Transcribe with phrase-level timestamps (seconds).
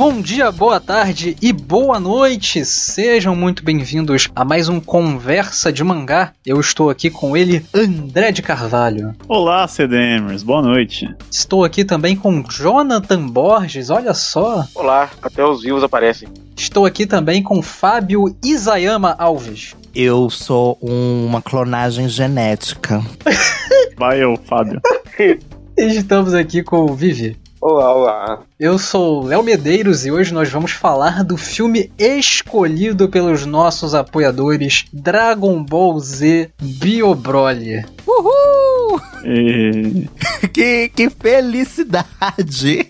[0.00, 2.64] Bom dia, boa tarde e boa noite!
[2.64, 6.32] Sejam muito bem-vindos a mais um Conversa de Mangá.
[6.44, 9.14] Eu estou aqui com ele, André de Carvalho.
[9.28, 11.06] Olá, CDMers, boa noite.
[11.30, 14.64] Estou aqui também com Jonathan Borges, olha só.
[14.74, 16.30] Olá, até os vivos aparecem.
[16.56, 19.76] Estou aqui também com Fábio Isayama Alves.
[19.94, 23.02] Eu sou uma clonagem genética.
[23.98, 24.80] Vai eu, Fábio.
[25.76, 27.39] Estamos aqui com o Vivi.
[27.60, 28.42] Olá, olá.
[28.58, 34.86] Eu sou Léo Medeiros e hoje nós vamos falar do filme escolhido pelos nossos apoiadores
[34.90, 37.84] Dragon Ball Z Bio Broly.
[38.06, 38.98] Uhul!
[39.26, 40.08] E...
[40.48, 42.84] que, que felicidade!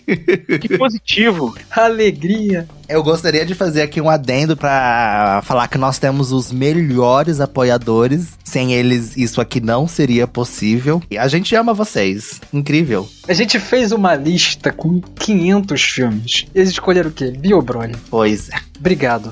[0.61, 1.53] Que positivo!
[1.69, 2.65] Alegria!
[2.91, 8.37] Eu gostaria de fazer aqui um adendo para falar que nós temos os melhores apoiadores.
[8.43, 11.01] Sem eles, isso aqui não seria possível.
[11.09, 12.41] E a gente ama vocês.
[12.51, 13.07] Incrível.
[13.31, 16.45] A gente fez uma lista com 500 filmes.
[16.53, 17.31] Eles escolheram o quê?
[17.31, 17.95] Bio Broly.
[18.09, 18.57] Pois é.
[18.77, 19.31] Obrigado.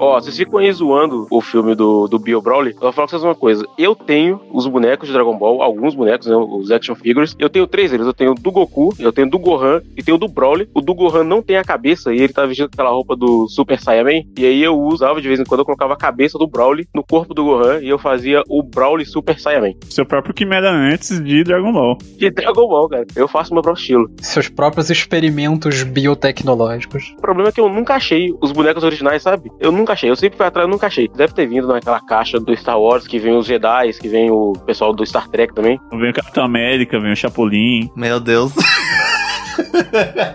[0.00, 2.70] Ó, vocês ficam aí zoando o filme do, do Bio Broly.
[2.70, 3.64] Eu vou falar pra vocês uma coisa.
[3.76, 7.34] Eu tenho os bonecos de Dragon Ball, alguns bonecos, né, os action figures.
[7.38, 8.06] Eu tenho três deles.
[8.06, 10.68] Eu tenho do Goku, eu tenho do Gohan e tenho do Broly.
[10.72, 13.80] O do Gohan não tem a cabeça e ele tá vestindo aquela roupa do Super
[13.80, 14.22] Saiyaman.
[14.36, 17.02] E aí eu usava de vez em quando, eu colocava a cabeça do Broly no
[17.02, 19.72] corpo do Gohan e eu fazia o Broly Super Saiyaman.
[19.90, 21.98] Seu próprio Quimera antes de Dragon Ball.
[22.16, 23.06] De Dragon Ball, cara.
[23.16, 24.10] Eu faço meu próprio estilo.
[24.20, 27.14] Seus próprios experimentos biotecnológicos.
[27.18, 29.50] O problema é que eu nunca achei os bonecos originais, sabe?
[29.58, 30.10] Eu nunca achei.
[30.10, 31.08] Eu sempre fui atrás, eu nunca achei.
[31.08, 34.52] Deve ter vindo naquela caixa do Star Wars que vem os Jedi, que vem o
[34.66, 35.80] pessoal do Star Trek também.
[35.90, 37.90] Vem o Capitão América, vem o Chapolin.
[37.96, 38.52] Meu Deus.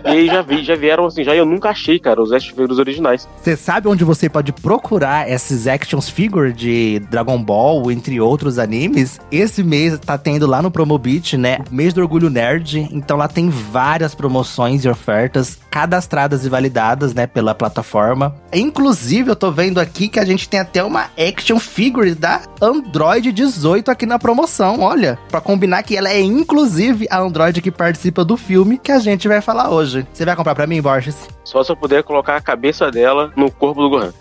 [0.04, 2.78] E aí já vi, já vieram assim, já eu nunca achei, cara, os action figures
[2.78, 3.28] originais.
[3.40, 9.20] Você sabe onde você pode procurar esses actions figure de Dragon Ball, entre outros animes?
[9.30, 11.58] Esse mês tá tendo lá no Promobit, né?
[11.70, 12.88] Mês do Orgulho Nerd.
[12.92, 18.34] Então lá tem várias promoções e ofertas cadastradas e validadas, né, pela plataforma.
[18.52, 23.32] Inclusive, eu tô vendo aqui que a gente tem até uma action figure da Android
[23.32, 25.18] 18 aqui na promoção, olha.
[25.28, 29.13] Pra combinar que ela é inclusive a Android que participa do filme que a gente
[29.28, 30.06] vai falar hoje.
[30.12, 31.28] Você vai comprar pra mim, Borges?
[31.44, 34.12] Só se eu puder colocar a cabeça dela no corpo do Gohan.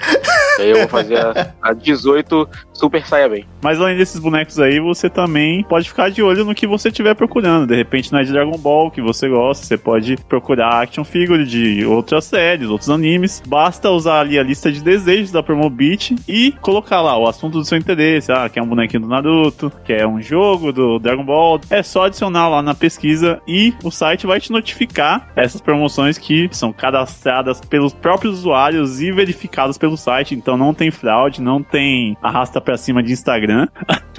[0.59, 3.52] E aí eu vou fazer a, a 18 Super Saiyaman.
[3.63, 7.15] Mas além desses bonecos aí, você também pode ficar de olho no que você estiver
[7.15, 7.65] procurando.
[7.65, 11.45] De repente, não é de Dragon Ball que você gosta, você pode procurar action figure
[11.45, 13.41] de outras séries, outros animes.
[13.47, 17.65] Basta usar ali a lista de desejos da Promobit e colocar lá o assunto do
[17.65, 18.33] seu interesse.
[18.33, 21.61] Ah, quer um bonequinho do Naruto, quer um jogo do Dragon Ball.
[21.69, 26.49] É só adicionar lá na pesquisa e o site vai te notificar essas promoções que
[26.51, 30.35] são cadastradas pelos próprios usuários e verificadas pelo site.
[30.35, 33.52] Então não tem fraude, não tem arrasta pra cima de Instagram.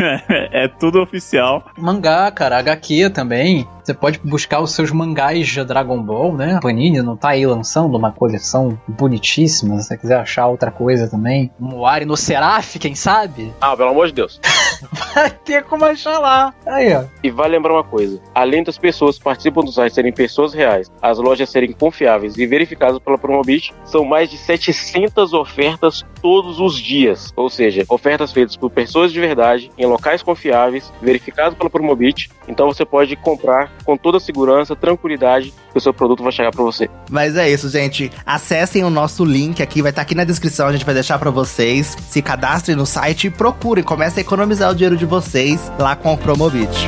[0.53, 1.71] é tudo oficial.
[1.79, 3.67] Mangá, cara, HQ também.
[3.85, 6.55] Você pode buscar os seus mangás de Dragon Ball, né?
[6.55, 9.79] A Panini não tá aí lançando uma coleção bonitíssima.
[9.79, 11.53] Se você quiser achar outra coisa também.
[11.61, 13.53] Um Moari no Seraph, quem sabe?
[13.65, 14.39] Ah, pelo amor de Deus.
[15.15, 16.53] Vai ter como achar lá.
[16.67, 17.05] Aí, ó.
[17.23, 20.93] E vale lembrar uma coisa: além das pessoas que participam do site serem pessoas reais,
[21.01, 26.77] as lojas serem confiáveis e verificadas pela Promobit, são mais de 700 ofertas todos os
[26.77, 27.33] dias.
[27.37, 32.31] Ou seja, ofertas feitas por pessoas de verdade, em locais confiáveis, verificados pela Promobit.
[32.47, 36.51] Então você pode comprar com toda a segurança, tranquilidade, que o seu produto vai chegar
[36.51, 36.89] para você.
[37.11, 38.11] Mas é isso, gente.
[38.25, 41.31] Acessem o nosso link aqui, vai estar aqui na descrição, a gente vai deixar para
[41.31, 41.97] vocês.
[42.09, 46.15] Se cadastrem no site e procurem, comecem a economizar o dinheiro de vocês lá com
[46.15, 46.87] o Promobit.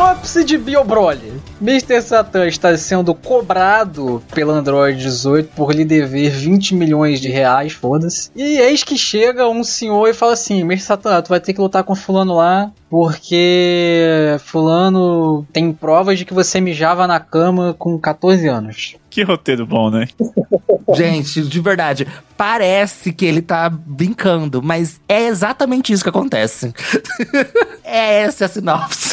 [0.00, 1.30] Sinopse de Bio Broly.
[1.60, 2.00] Mr.
[2.00, 8.30] Satan está sendo cobrado pela Android 18 por lhe dever 20 milhões de reais, foda-se.
[8.34, 10.80] E eis que chega um senhor e fala assim: Mr.
[10.80, 16.32] Satan, tu vai ter que lutar com fulano lá, porque fulano tem provas de que
[16.32, 18.96] você mijava na cama com 14 anos.
[19.10, 20.08] Que roteiro bom, né?
[20.96, 22.06] Gente, de verdade,
[22.38, 26.72] parece que ele tá brincando, mas é exatamente isso que acontece.
[27.84, 29.09] é essa a sinopse.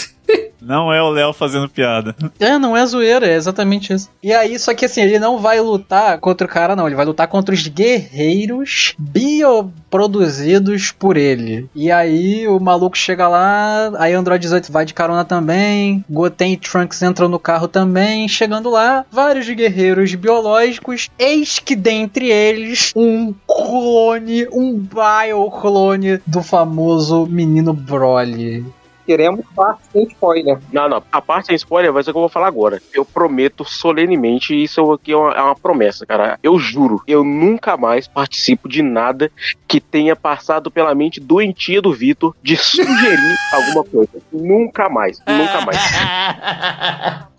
[0.62, 2.15] Não é o Léo fazendo piada.
[2.39, 4.09] É, não é zoeira, é exatamente isso.
[4.21, 6.88] E aí, só que assim, ele não vai lutar contra o cara, não.
[6.88, 11.69] Ele vai lutar contra os guerreiros bioproduzidos por ele.
[11.74, 16.57] E aí, o maluco chega lá, aí Android 18 vai de carona também, Goten e
[16.57, 18.27] Trunks entram no carro também.
[18.27, 27.25] Chegando lá, vários guerreiros biológicos, eis que dentre eles, um clone, um bio-clone do famoso
[27.25, 28.65] menino Broly.
[29.07, 30.59] Queremos parte sem spoiler.
[30.71, 31.01] Não, não.
[31.09, 32.81] A parte sem spoiler vai ser o que eu vou falar agora.
[32.94, 36.38] Eu prometo solenemente, isso aqui é uma, é uma promessa, cara.
[36.44, 39.31] Eu juro, eu nunca mais participo de nada
[39.65, 44.12] que tenha passado pela mente doentia do Vitor de sugerir alguma coisa.
[44.31, 45.19] Nunca mais.
[45.25, 47.27] Nunca mais.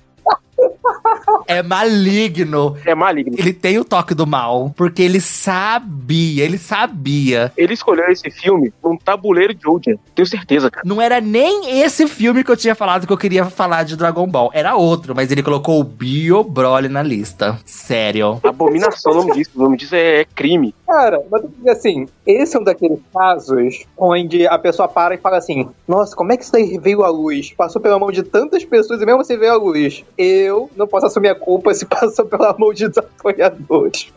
[1.47, 2.77] É maligno.
[2.85, 3.35] É maligno.
[3.39, 7.53] Ele tem o toque do mal, porque ele sabia, ele sabia.
[7.57, 9.99] Ele escolheu esse filme num tabuleiro de Odia.
[10.15, 10.87] Tenho certeza, cara.
[10.87, 14.27] Não era nem esse filme que eu tinha falado que eu queria falar de Dragon
[14.27, 14.51] Ball.
[14.53, 17.59] Era outro, mas ele colocou o Bio Broly na lista.
[17.65, 18.41] Sério.
[18.43, 19.51] Abominação, o nome disso.
[19.55, 20.75] O nome disso é, é crime.
[20.89, 25.69] Cara, mas assim, esse é um daqueles casos onde a pessoa para e fala assim:
[25.87, 27.53] Nossa, como é que isso daí veio à luz?
[27.55, 30.03] Passou pela mão de tantas pessoas e mesmo assim veio à luz.
[30.17, 34.09] Eu não posso assumir a culpa se passou pela mão de desapoiadores.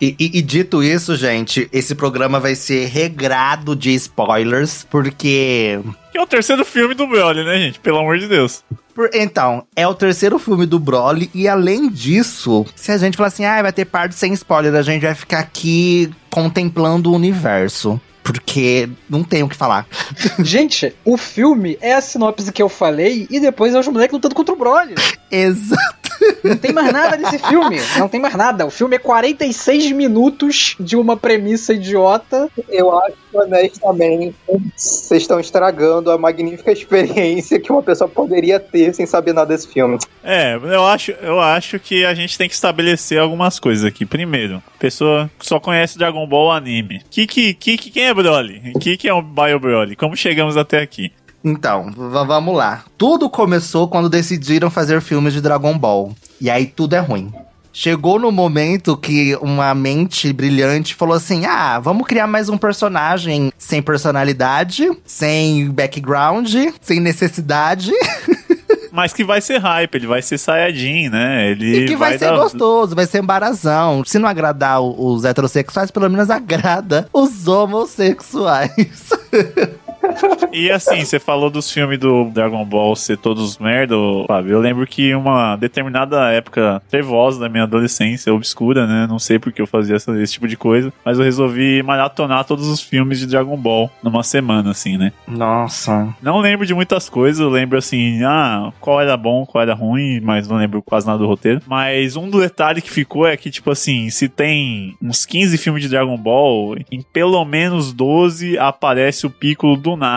[0.00, 5.78] e, e- e dito isso, gente, esse programa vai ser regrado de spoilers, porque.
[6.12, 7.78] Que é o terceiro filme do Broly, né, gente?
[7.80, 8.64] Pelo amor de Deus.
[8.94, 13.28] por- então, é o terceiro filme do Broly, e além disso, se a gente falar
[13.28, 18.00] assim, ah, vai ter parte sem spoiler, a gente vai ficar aqui contemplando o universo.
[18.22, 19.86] Porque não tem o que falar.
[20.44, 24.34] Gente, o filme é a sinopse que eu falei e depois é os moleques lutando
[24.34, 24.94] contra o Broly.
[25.30, 25.99] Exato.
[26.44, 27.78] Não tem mais nada nesse filme.
[27.98, 28.66] Não tem mais nada.
[28.66, 32.48] O filme é 46 minutos de uma premissa idiota.
[32.68, 34.34] Eu acho que, honestamente,
[34.76, 39.68] vocês estão estragando a magnífica experiência que uma pessoa poderia ter sem saber nada desse
[39.68, 39.98] filme.
[40.22, 44.04] É, eu acho, eu acho que a gente tem que estabelecer algumas coisas aqui.
[44.04, 47.02] Primeiro, a pessoa só conhece Dragon Ball anime.
[47.10, 48.72] Que, que, que, que- quem é Broly?
[48.80, 49.96] Que, que é o Bio Broly?
[49.96, 51.12] Como chegamos até aqui?
[51.42, 52.84] Então, vamos lá.
[52.98, 56.14] Tudo começou quando decidiram fazer filmes de Dragon Ball.
[56.40, 57.32] E aí tudo é ruim.
[57.72, 63.52] Chegou no momento que uma mente brilhante falou assim: ah, vamos criar mais um personagem
[63.56, 67.92] sem personalidade, sem background, sem necessidade.
[68.92, 71.48] Mas que vai ser hype, ele vai ser Saiyajin, né?
[71.52, 74.02] Ele e que vai, ser dar- gostoso, vai ser embarazão.
[74.04, 79.10] Se não agradar os heterossexuais, pelo menos agrada os homossexuais.
[80.52, 83.94] E assim, você falou dos filmes do Dragon Ball ser todos merda,
[84.26, 84.52] Fábio.
[84.54, 89.06] Eu lembro que uma determinada época trevosa da minha adolescência, obscura, né?
[89.08, 92.66] Não sei porque eu fazia essa- esse tipo de coisa, mas eu resolvi maratonar todos
[92.66, 95.12] os filmes de Dragon Ball numa semana, assim, né?
[95.28, 96.08] Nossa.
[96.20, 100.20] Não lembro de muitas coisas, eu lembro assim, ah, qual era bom, qual era ruim,
[100.20, 101.62] mas não lembro quase nada do roteiro.
[101.66, 105.82] Mas um do detalhe que ficou é que, tipo assim, se tem uns 15 filmes
[105.82, 110.09] de Dragon Ball, em pelo menos 12 aparece o Piccolo do nada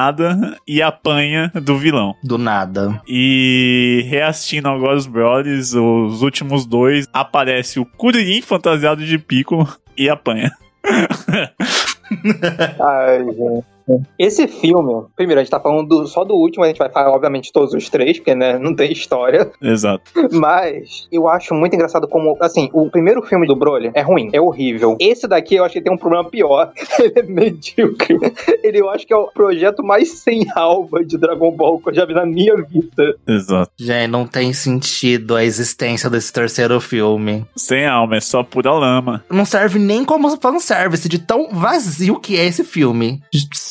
[0.68, 2.16] e apanha do vilão.
[2.24, 3.02] Do nada.
[3.08, 9.68] E reassistindo agora os Brothers, os últimos dois, aparece o Kuririn fantasiado de Piccolo
[9.98, 10.52] e apanha.
[12.80, 13.73] Ai, gente.
[14.18, 17.12] Esse filme, primeiro, a gente tá falando do- só do último, a gente vai falar,
[17.12, 19.52] obviamente, todos os três, porque, né, não tem história.
[19.62, 20.12] Exato.
[20.32, 24.40] Mas eu acho muito engraçado como, assim, o primeiro filme do Broly é ruim, é
[24.42, 24.96] horrível.
[25.00, 26.72] Esse daqui eu acho que tem um problema pior.
[27.00, 28.18] Ele é medíocre.
[28.64, 31.94] Ele eu acho que é o projeto mais sem alma de Dragon Ball que eu
[31.94, 33.16] já vi na minha vida.
[33.28, 33.72] Exato.
[33.78, 37.46] Gente, não tem sentido a existência desse terceiro filme.
[37.56, 39.24] Sem alma, é só pura lama.
[39.30, 43.22] Não serve nem como fanservice de tão vazio que é esse filme.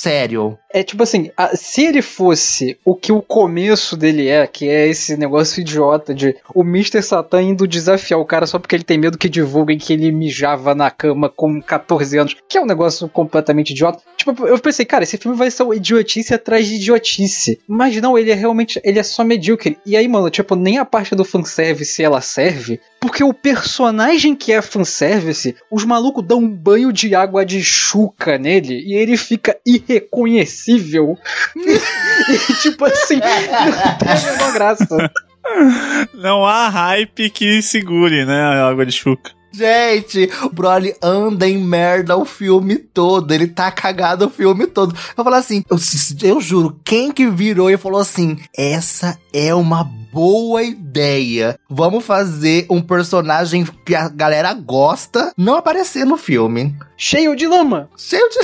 [0.02, 0.58] Sério.
[0.74, 4.88] É tipo assim, a- se ele fosse o que o começo dele é, que é
[4.88, 7.00] esse negócio idiota de o Mr.
[7.02, 10.74] Satan indo desafiar o cara só porque ele tem medo que divulguem que ele mijava
[10.74, 14.02] na cama com 14 anos, que é um negócio completamente idiota.
[14.16, 17.60] Tipo, eu pensei, cara, esse filme vai ser idiotice atrás de idiotice.
[17.68, 19.78] Mas não, ele é realmente, ele é só medíocre.
[19.86, 24.52] E aí, mano, tipo, nem a parte do fanservice ela serve, porque o personagem que
[24.52, 29.56] é fanservice, os malucos dão um banho de água de chuca nele e ele fica
[29.92, 31.18] irreconhecível.
[31.56, 35.12] e tipo assim, não tem a menor graça.
[36.14, 38.40] Não há hype que segure, né?
[38.40, 39.32] A água de chuca.
[39.52, 43.32] Gente, o Broly anda em merda o filme todo.
[43.32, 44.94] Ele tá cagado o filme todo.
[45.16, 45.76] Eu falo assim, eu,
[46.22, 51.58] eu juro, quem que virou e falou assim: essa é uma boa ideia.
[51.68, 56.74] Vamos fazer um personagem que a galera gosta não aparecer no filme.
[56.96, 57.88] Cheio de lama.
[57.96, 58.38] Cheio de.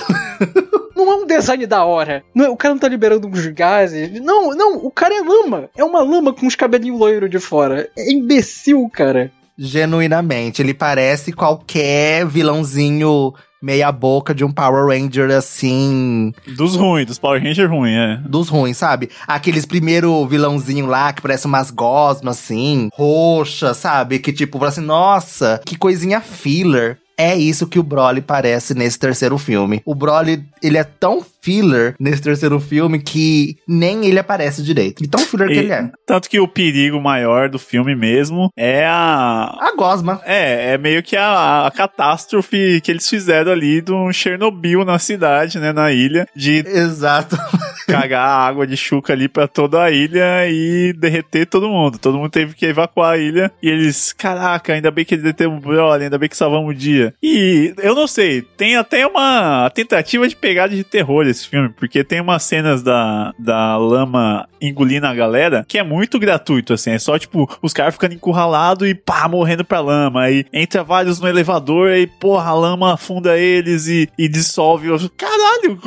[0.99, 2.25] Não é um design da hora.
[2.35, 4.21] Não, é- o cara não tá liberando uns gases.
[4.21, 5.71] Não, não, o cara é lama.
[5.77, 7.89] É uma lama com uns cabelinhos loiros de fora.
[7.97, 9.31] É imbecil, cara.
[9.59, 17.19] Genuinamente, ele parece qualquer vilãozinho meia boca de um Power Ranger assim, Dos ruins, dos
[17.19, 18.17] Power Ranger ruim, é.
[18.19, 19.11] dos ruins, sabe?
[19.27, 24.21] Aqueles primeiro vilãozinho lá que parece umas gosmas assim, roxa, sabe?
[24.21, 26.99] Que tipo, fala assim, nossa, que coisinha filler.
[27.19, 29.83] É isso que o Broly parece nesse terceiro filme.
[29.85, 35.03] O Broly, ele é tão filler nesse terceiro filme que nem ele aparece direito.
[35.03, 35.91] De tão filler que E- ele é.
[36.07, 39.53] Tanto que o perigo maior do filme mesmo é a.
[39.61, 40.21] A gosma.
[40.25, 45.59] É, é meio que a, a catástrofe que eles fizeram ali do Chernobyl na cidade,
[45.59, 47.37] né, na ilha, de Exato.
[47.89, 51.99] cagar água de chuca ali pra toda a ilha e derreter todo mundo.
[51.99, 55.67] Todo mundo teve que evacuar a ilha e eles, caraca, ainda bem que detemos o
[55.67, 57.15] Broly, ainda bem que salvamos o dia.
[57.23, 62.05] E eu não sei, tem até uma tentativa de pegada de terror esse filme, porque
[62.05, 66.99] tem umas cenas da, da lama engolindo a galera que é muito gratuito, assim, é
[66.99, 70.23] só tipo os caras ficando encurralados e pá, morrendo pra lama.
[70.23, 74.89] Aí entra vários no elevador e porra, a lama afunda eles e, e dissolve.
[75.17, 75.79] Caralho,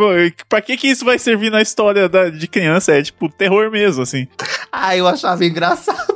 [0.47, 2.93] pra que que isso vai servir na história da- de criança?
[2.93, 4.27] É tipo terror mesmo, assim.
[4.71, 6.15] Ah, eu achava engraçado.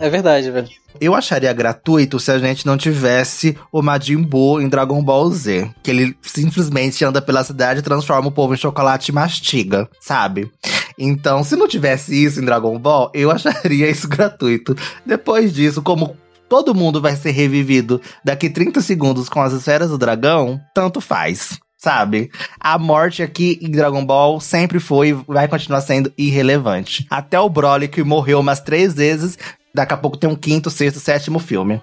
[0.00, 0.68] É verdade, velho.
[1.00, 5.68] Eu acharia gratuito se a gente não tivesse o Majin Buu em Dragon Ball Z.
[5.82, 10.50] Que ele simplesmente anda pela cidade, transforma o povo em chocolate e mastiga, sabe?
[10.98, 14.76] Então, se não tivesse isso em Dragon Ball, eu acharia isso gratuito.
[15.06, 16.16] Depois disso, como
[16.48, 21.58] todo mundo vai ser revivido daqui 30 segundos com as esferas do dragão, tanto faz.
[21.78, 22.30] Sabe?
[22.58, 27.06] A morte aqui em Dragon Ball sempre foi e vai continuar sendo irrelevante.
[27.08, 29.38] Até o Broly, que morreu umas três vezes,
[29.78, 31.80] Daqui a pouco tem um quinto, sexto, sétimo filme.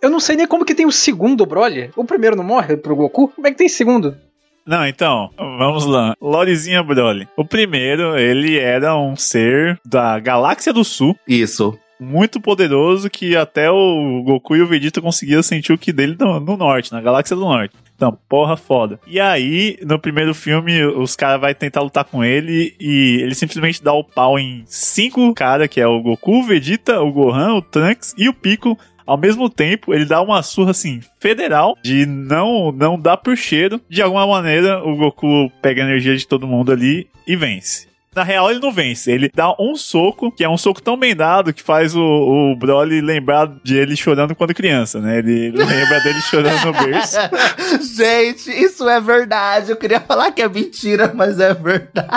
[0.00, 1.90] Eu não sei nem como que tem o segundo Broly.
[1.94, 3.28] O primeiro não morre pro Goku?
[3.28, 4.16] Como é que tem segundo?
[4.64, 6.14] Não, então, vamos lá.
[6.20, 7.28] Lorezinha Broly.
[7.36, 11.78] O primeiro, ele era um ser da Galáxia do Sul, Isso.
[11.98, 16.38] muito poderoso, que até o Goku e o Vegeta conseguiam sentir o que dele no,
[16.38, 17.74] no norte, na Galáxia do Norte.
[17.98, 19.00] Então, porra foda.
[19.08, 23.82] E aí, no primeiro filme, os caras vão tentar lutar com ele e ele simplesmente
[23.82, 27.62] dá o pau em cinco caras, que é o Goku, o Vegeta, o Gohan, o
[27.62, 28.78] Trunks e o Piccolo.
[29.04, 33.80] Ao mesmo tempo, ele dá uma surra assim, federal, de não não dar por cheiro.
[33.88, 37.88] De alguma maneira, o Goku pega a energia de todo mundo ali e vence.
[38.14, 39.10] Na real, ele não vence.
[39.10, 42.56] Ele dá um soco, que é um soco tão bem dado que faz o, o
[42.56, 45.18] Broly lembrar de ele chorando quando criança, né?
[45.18, 47.16] Ele lembra dele chorando no berço.
[47.96, 49.70] Gente, isso é verdade.
[49.70, 52.08] Eu queria falar que é mentira, mas é verdade.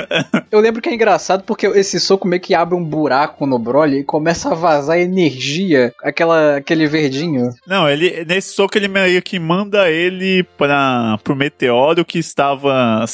[0.50, 4.00] Eu lembro que é engraçado porque esse soco meio que abre um buraco no Broly
[4.00, 7.50] e começa a vazar energia, aquela, aquele verdinho.
[7.66, 13.04] Não, ele nesse soco ele meio que manda ele para pro meteoro que estava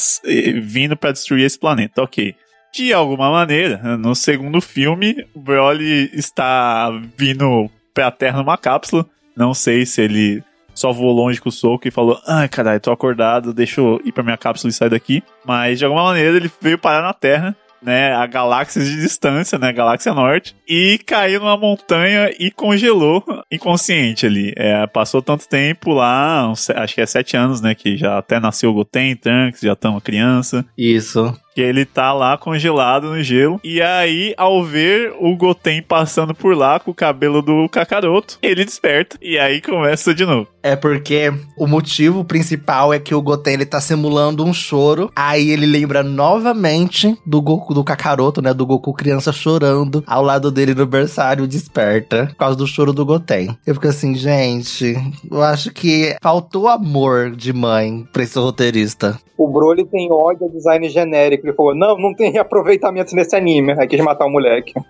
[0.62, 2.03] vindo para destruir esse planeta.
[2.03, 2.35] Ok.
[2.75, 9.05] De alguma maneira, no segundo filme, o Broly está vindo pra Terra numa cápsula.
[9.37, 10.43] Não sei se ele
[10.83, 14.11] só voou longe com o soco e falou: Ai, caralho, tô acordado, deixa eu ir
[14.11, 15.23] pra minha cápsula e sair daqui.
[15.45, 18.12] Mas de alguma maneira ele veio parar na Terra, né?
[18.12, 19.73] A galáxias de distância, né?
[19.73, 20.57] Galáxia Norte.
[20.69, 24.53] E caiu numa montanha e congelou inconsciente ali.
[24.57, 27.75] É, passou tanto tempo lá, acho que é sete anos, né?
[27.77, 30.65] Que já até nasceu o Goten, Trunks, já estão uma criança.
[30.77, 31.33] Isso.
[31.55, 33.61] Que ele tá lá congelado no gelo.
[33.63, 38.65] E aí, ao ver o Goten passando por lá com o cabelo do Kakaroto, ele
[38.65, 39.19] desperta.
[39.21, 40.49] E aí começa de novo.
[40.63, 45.11] É porque o motivo principal é que o Goten ele tá simulando um choro.
[45.15, 48.55] Aí ele lembra novamente do Goku, do Kakaroto, né?
[48.55, 52.27] Do Goku criança chorando ao lado dele no berçário, desperta.
[52.27, 53.57] Por causa do choro do Goten.
[53.67, 54.95] Eu fico assim, gente,
[55.31, 59.19] eu acho que faltou amor de mãe pra esse roteirista.
[59.37, 61.42] O Broly tem ódio ao design genérico.
[61.43, 63.75] Ele falou: não, não tem reaproveitamento nesse anime.
[63.79, 64.73] Aí quis matar o moleque.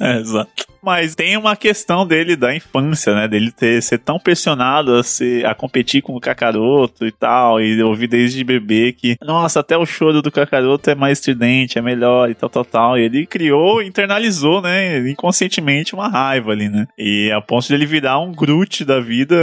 [0.00, 0.70] É, Exato.
[0.82, 3.28] Mas tem uma questão dele da infância, né?
[3.28, 7.60] Dele ter, ser tão pressionado a, ser, a competir com o Kakaroto e tal.
[7.60, 11.82] E ouvir desde bebê que, nossa, até o choro do Kakaroto é mais estridente, é
[11.82, 12.98] melhor e tal, tal, tal.
[12.98, 14.98] E ele criou, internalizou, né?
[15.10, 16.86] Inconscientemente uma raiva ali, né?
[16.96, 19.36] E a ponto de ele virar um Groot da vida,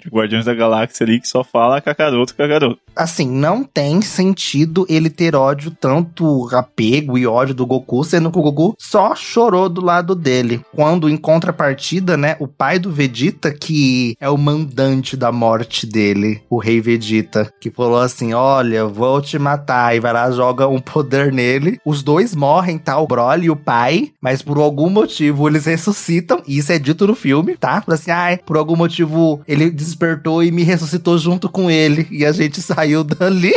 [0.00, 2.78] de Guardiões da Galáxia ali, que só fala Kakaroto, Kakaroto.
[2.94, 8.38] Assim, não tem sentido ele ter ódio, tanto apego e ódio do Goku, sendo que
[8.38, 10.62] o Goku só chorou do lado dele.
[10.74, 16.40] quando, em contrapartida, né, o pai do Vegeta, que é o mandante da morte dele,
[16.48, 19.94] o rei Vegeta, que falou assim: Olha, vou te matar.
[19.94, 21.78] E vai lá, joga um poder nele.
[21.84, 22.98] Os dois morrem, tá?
[22.98, 26.42] O Broly e o pai, mas por algum motivo eles ressuscitam.
[26.46, 27.84] E isso é dito no filme, tá?
[27.86, 32.08] Assim: ai, por algum motivo ele despertou e me ressuscitou junto com ele.
[32.10, 33.52] E a gente saiu dali.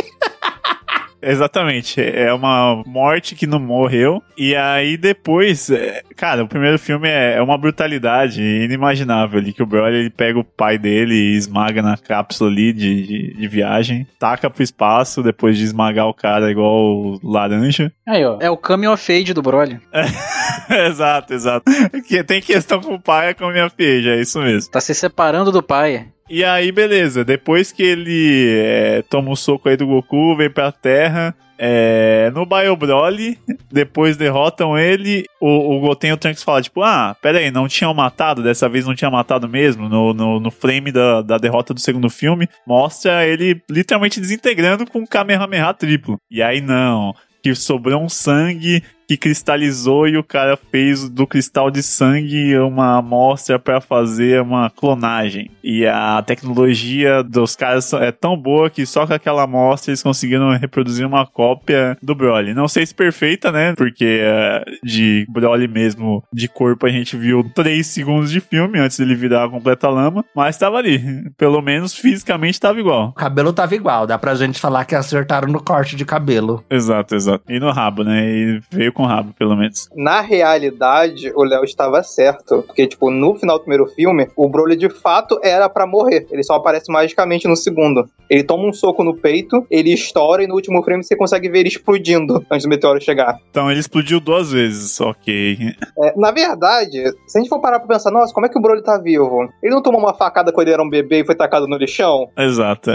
[1.20, 2.00] Exatamente.
[2.00, 4.22] É uma morte que não morreu.
[4.36, 9.52] E aí depois, é, cara, o primeiro filme é, é uma brutalidade inimaginável ali.
[9.52, 13.34] Que o Broly ele pega o pai dele e esmaga na cápsula ali de, de,
[13.34, 17.92] de viagem, taca pro espaço depois de esmagar o cara igual laranja.
[18.06, 18.38] Aí, ó.
[18.40, 19.80] É o Coming of Age do Broly.
[20.86, 21.64] exato, exato.
[22.06, 24.70] Que tem questão com o pai é com a minha filha, é isso mesmo.
[24.70, 26.06] Tá se separando do pai.
[26.28, 27.24] E aí, beleza.
[27.24, 31.34] Depois que ele é, toma um soco aí do Goku, vem pra Terra.
[31.60, 33.36] É, no Bio Broly,
[33.70, 35.24] depois derrotam ele.
[35.40, 38.68] O, o Goten e o Trunks falam, tipo, ah, pera aí, não tinham matado, dessa
[38.68, 39.88] vez não tinha matado mesmo.
[39.88, 45.00] No, no, no frame da, da derrota do segundo filme, mostra ele literalmente desintegrando com
[45.00, 46.20] o Kamehameha triplo.
[46.30, 51.70] E aí, não, que sobrou um sangue que cristalizou e o cara fez do cristal
[51.70, 55.50] de sangue uma amostra para fazer uma clonagem.
[55.64, 60.50] E a tecnologia dos caras é tão boa que só com aquela amostra eles conseguiram
[60.50, 62.52] reproduzir uma cópia do Broly.
[62.52, 63.74] Não sei se perfeita, né?
[63.74, 68.98] Porque uh, de Broly mesmo, de corpo, a gente viu 3 segundos de filme antes
[68.98, 71.30] dele virar a completa lama, mas tava ali.
[71.38, 73.08] Pelo menos fisicamente tava igual.
[73.08, 76.62] O cabelo tava igual, dá pra gente falar que acertaram no corte de cabelo.
[76.68, 77.44] Exato, exato.
[77.48, 78.28] E no rabo, né?
[78.28, 79.88] E veio com rabo, pelo menos.
[79.94, 82.64] Na realidade, o Léo estava certo.
[82.66, 86.26] Porque, tipo, no final do primeiro filme, o Broly de fato era para morrer.
[86.32, 88.10] Ele só aparece magicamente no segundo.
[88.28, 91.60] Ele toma um soco no peito, ele estoura e no último frame você consegue ver
[91.60, 93.38] ele explodindo antes do meteoro chegar.
[93.48, 95.56] Então ele explodiu duas vezes, ok.
[96.02, 98.60] É, na verdade, se a gente for parar pra pensar, nossa, como é que o
[98.60, 99.48] Broly tá vivo?
[99.62, 102.28] Ele não tomou uma facada quando ele era um bebê e foi tacado no lixão?
[102.36, 102.90] Exato.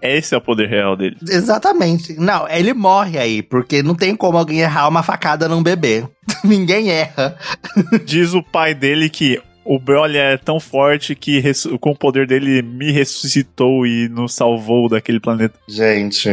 [0.00, 1.16] Esse é o poder real dele.
[1.20, 2.18] Exatamente.
[2.18, 6.04] Não, ele morre aí, porque não tem como alguém errar uma facada num bebê.
[6.44, 7.36] Ninguém erra.
[8.04, 11.42] Diz o pai dele que o Broly é tão forte que
[11.80, 15.58] com o poder dele me ressuscitou e nos salvou daquele planeta.
[15.68, 16.28] Gente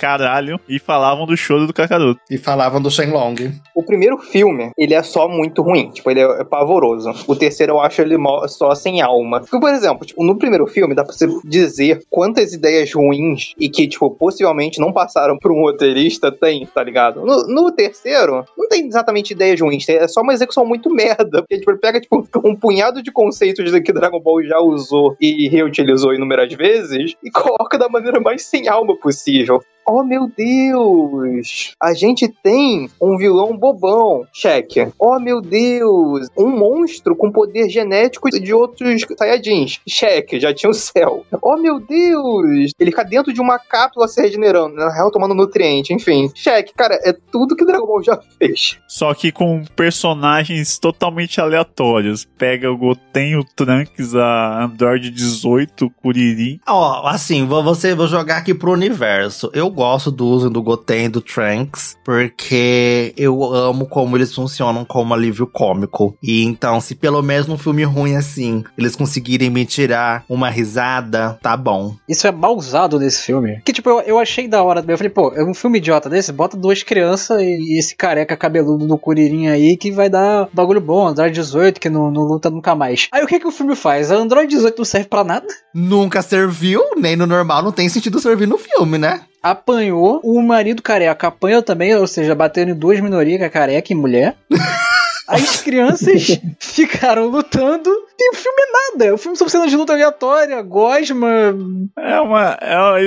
[0.00, 2.20] caralho e falavam do choro do Kakaroto.
[2.30, 3.52] E falavam do Shenlong.
[3.74, 5.90] O primeiro filme, ele é só muito ruim.
[5.90, 7.12] Tipo, ele é pavoroso.
[7.26, 8.16] O terceiro eu acho ele
[8.48, 9.40] só sem alma.
[9.40, 13.68] Porque, por exemplo, tipo, no primeiro filme dá pra você dizer quantas ideias ruins e
[13.68, 17.24] que, tipo, possivelmente não passaram por um roteirista tem, tá ligado?
[17.24, 19.86] No, no terceiro, não tem exatamente ideias ruins.
[19.88, 21.42] É só uma execução muito merda.
[21.42, 25.48] Porque, tipo, ele pega, tipo, um punhado de conceitos que Dragon Ball já usou e
[25.48, 29.60] reutilizou inúmeras vezes e coloca da maneira mais sem alma possível.
[29.86, 31.74] Oh meu Deus!
[31.82, 34.24] A gente tem um vilão bobão.
[34.32, 34.88] Cheque.
[34.98, 36.28] Oh meu Deus!
[36.36, 39.80] Um monstro com poder genético de outros Saiyajins.
[39.88, 40.38] Cheque.
[40.38, 41.24] Já tinha o céu.
[41.42, 42.72] Oh meu Deus!
[42.78, 44.76] Ele fica dentro de uma cápsula se regenerando.
[44.76, 45.92] Na real, tomando nutriente.
[45.92, 46.30] Enfim.
[46.34, 46.72] Cheque.
[46.74, 48.78] Cara, é tudo que Dragon Ball já fez.
[48.86, 52.24] Só que com personagens totalmente aleatórios.
[52.38, 56.60] Pega o Goten, o Trunks, a Android 18, Kuririn.
[56.68, 59.50] Ó, oh, assim, vou, você, vou jogar aqui pro universo.
[59.54, 64.84] Eu gosto do uso do Goten e do Trunks, porque eu amo como eles funcionam
[64.84, 66.16] como alívio cômico.
[66.22, 71.38] E então, se pelo menos num filme ruim assim, eles conseguirem me tirar uma risada,
[71.42, 71.94] tá bom.
[72.08, 73.60] Isso é mal usado nesse filme.
[73.64, 74.94] Que tipo, eu, eu achei da hora também.
[74.94, 78.86] Eu falei, pô, é um filme idiota desse, bota duas crianças e, esse careca cabeludo
[78.86, 82.74] do Curirinho aí que vai dar bagulho bom, Android 18, que não, não luta nunca
[82.74, 83.08] mais.
[83.12, 84.10] Aí o que que o filme faz?
[84.10, 85.46] A Android 18 não serve para nada?
[85.74, 89.22] Nunca serviu, nem no normal, não tem sentido servir no filme, né?
[89.42, 93.92] Apanhou, o marido careca apanhou também, ou seja, batendo em duas minorias, que é careca
[93.92, 94.36] e mulher.
[95.30, 97.88] As crianças ficaram lutando
[98.18, 99.14] e o filme é nada.
[99.14, 101.54] O filme são cenas de luta aleatória, gosma.
[101.96, 103.00] É uma, é uma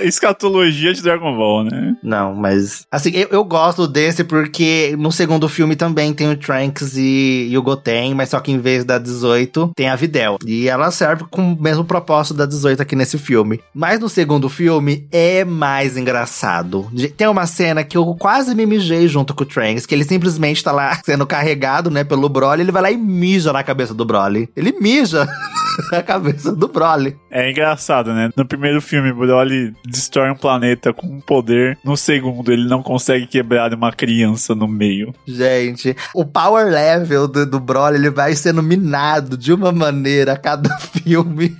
[0.00, 1.96] escatologia de Dragon Ball, né?
[2.02, 2.86] Não, mas.
[2.90, 7.58] Assim, eu, eu gosto desse porque no segundo filme também tem o Trunks e, e,
[7.58, 10.36] o Goten, mas só que em vez da 18 tem a Videl.
[10.46, 13.60] E ela serve com o mesmo propósito da 18 aqui nesse filme.
[13.74, 16.90] Mas no segundo filme é mais engraçado.
[17.16, 20.62] Tem uma cena que eu quase me mijei junto com o Trunks, que ele simplesmente
[20.62, 24.04] tá lá sendo carregado né, pelo Broly, ele vai lá e mija na cabeça do
[24.04, 24.48] Broly.
[24.56, 25.26] Ele mija
[25.90, 27.16] na cabeça do Broly.
[27.30, 28.30] É engraçado, né?
[28.36, 31.78] No primeiro filme, o Broly destrói um planeta com um poder.
[31.84, 35.14] No segundo, ele não consegue quebrar uma criança no meio.
[35.26, 40.36] Gente, o power level do, do Broly, ele vai sendo minado de uma maneira a
[40.36, 41.56] cada filme.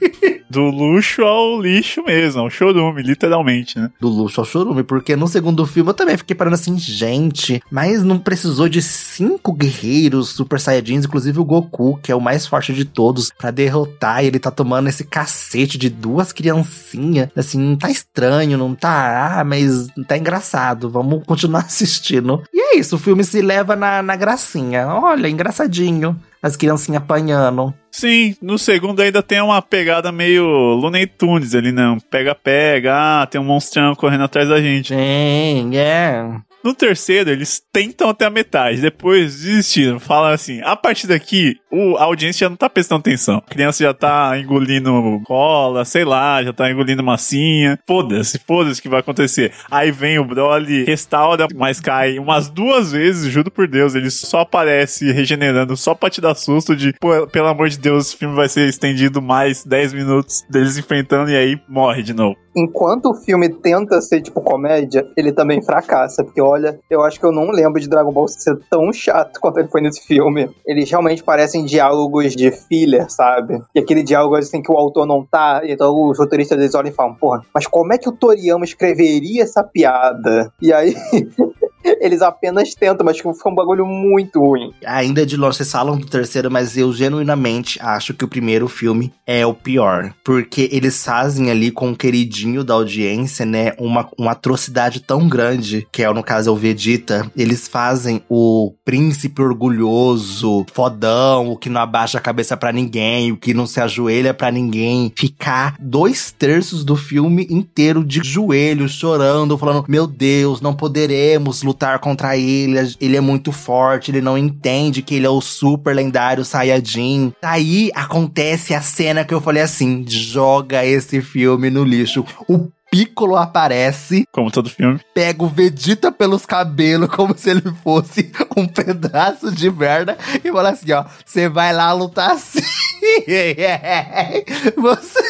[0.52, 3.90] Do luxo ao lixo mesmo, ao chorume, literalmente, né?
[3.98, 8.02] Do luxo ao chorume, porque no segundo filme eu também fiquei parando assim, gente, mas
[8.04, 12.74] não precisou de cinco guerreiros super saiyajins, inclusive o Goku, que é o mais forte
[12.74, 17.30] de todos, pra derrotar e ele tá tomando esse cacete de duas criancinhas.
[17.34, 19.38] Assim, tá estranho, não tá?
[19.40, 22.42] Ah, mas tá engraçado, vamos continuar assistindo.
[22.52, 24.86] E é isso, o filme se leva na, na gracinha.
[24.88, 26.14] Olha, engraçadinho.
[26.42, 27.72] As criancinhas apanhando.
[27.90, 32.00] Sim, no segundo ainda tem uma pegada meio Looney Tunes ali, não.
[32.00, 34.88] Pega-pega, ah, tem um monstrão correndo atrás da gente.
[34.88, 36.24] Sim, é.
[36.64, 39.98] No terceiro, eles tentam até a metade, depois desistiram.
[39.98, 43.38] Falam assim: a partir daqui, o, a audiência já não tá prestando atenção.
[43.38, 47.78] A criança já tá engolindo cola, sei lá, já tá engolindo massinha.
[47.86, 49.52] Foda-se, foda-se o que vai acontecer.
[49.70, 53.94] Aí vem o Broly, restaura, mas cai umas duas vezes, juro por Deus.
[53.94, 58.12] Ele só aparece regenerando só pra te dar susto de, pô, pelo amor de Deus,
[58.12, 62.36] o filme vai ser estendido mais 10 minutos deles enfrentando e aí morre de novo
[62.54, 66.24] enquanto o filme tenta ser tipo comédia, ele também fracassa.
[66.24, 69.58] Porque olha, eu acho que eu não lembro de Dragon Ball ser tão chato quanto
[69.58, 70.48] ele foi nesse filme.
[70.66, 73.62] Eles realmente parecem diálogos de filler, sabe?
[73.74, 76.94] E aquele diálogo assim que o autor não tá, então os roteiristas eles olham e
[76.94, 80.52] falam, porra, mas como é que o Toriyama escreveria essa piada?
[80.60, 80.94] E aí.
[81.84, 84.72] Eles apenas tentam, mas foi um bagulho muito ruim.
[84.84, 89.12] Ainda de longe, vocês falam do terceiro, mas eu genuinamente acho que o primeiro filme
[89.26, 90.14] é o pior.
[90.24, 93.72] Porque eles fazem ali com o queridinho da audiência, né?
[93.78, 97.30] Uma, uma atrocidade tão grande, que é no caso é o Vegeta.
[97.36, 103.36] Eles fazem o príncipe orgulhoso, fodão, o que não abaixa a cabeça para ninguém, o
[103.36, 109.58] que não se ajoelha para ninguém, ficar dois terços do filme inteiro de joelhos, chorando,
[109.58, 115.02] falando: Meu Deus, não poderemos lutar contra ele, ele é muito forte, ele não entende
[115.02, 117.32] que ele é o super lendário Saiyajin.
[117.40, 122.24] Daí acontece a cena que eu falei assim: joga esse filme no lixo.
[122.48, 124.26] O Piccolo aparece.
[124.30, 125.00] Como todo filme.
[125.14, 130.18] Pega o Vegeta pelos cabelos, como se ele fosse um pedaço de merda.
[130.44, 132.60] E fala assim: ó, você vai lá lutar assim.
[134.76, 135.20] você.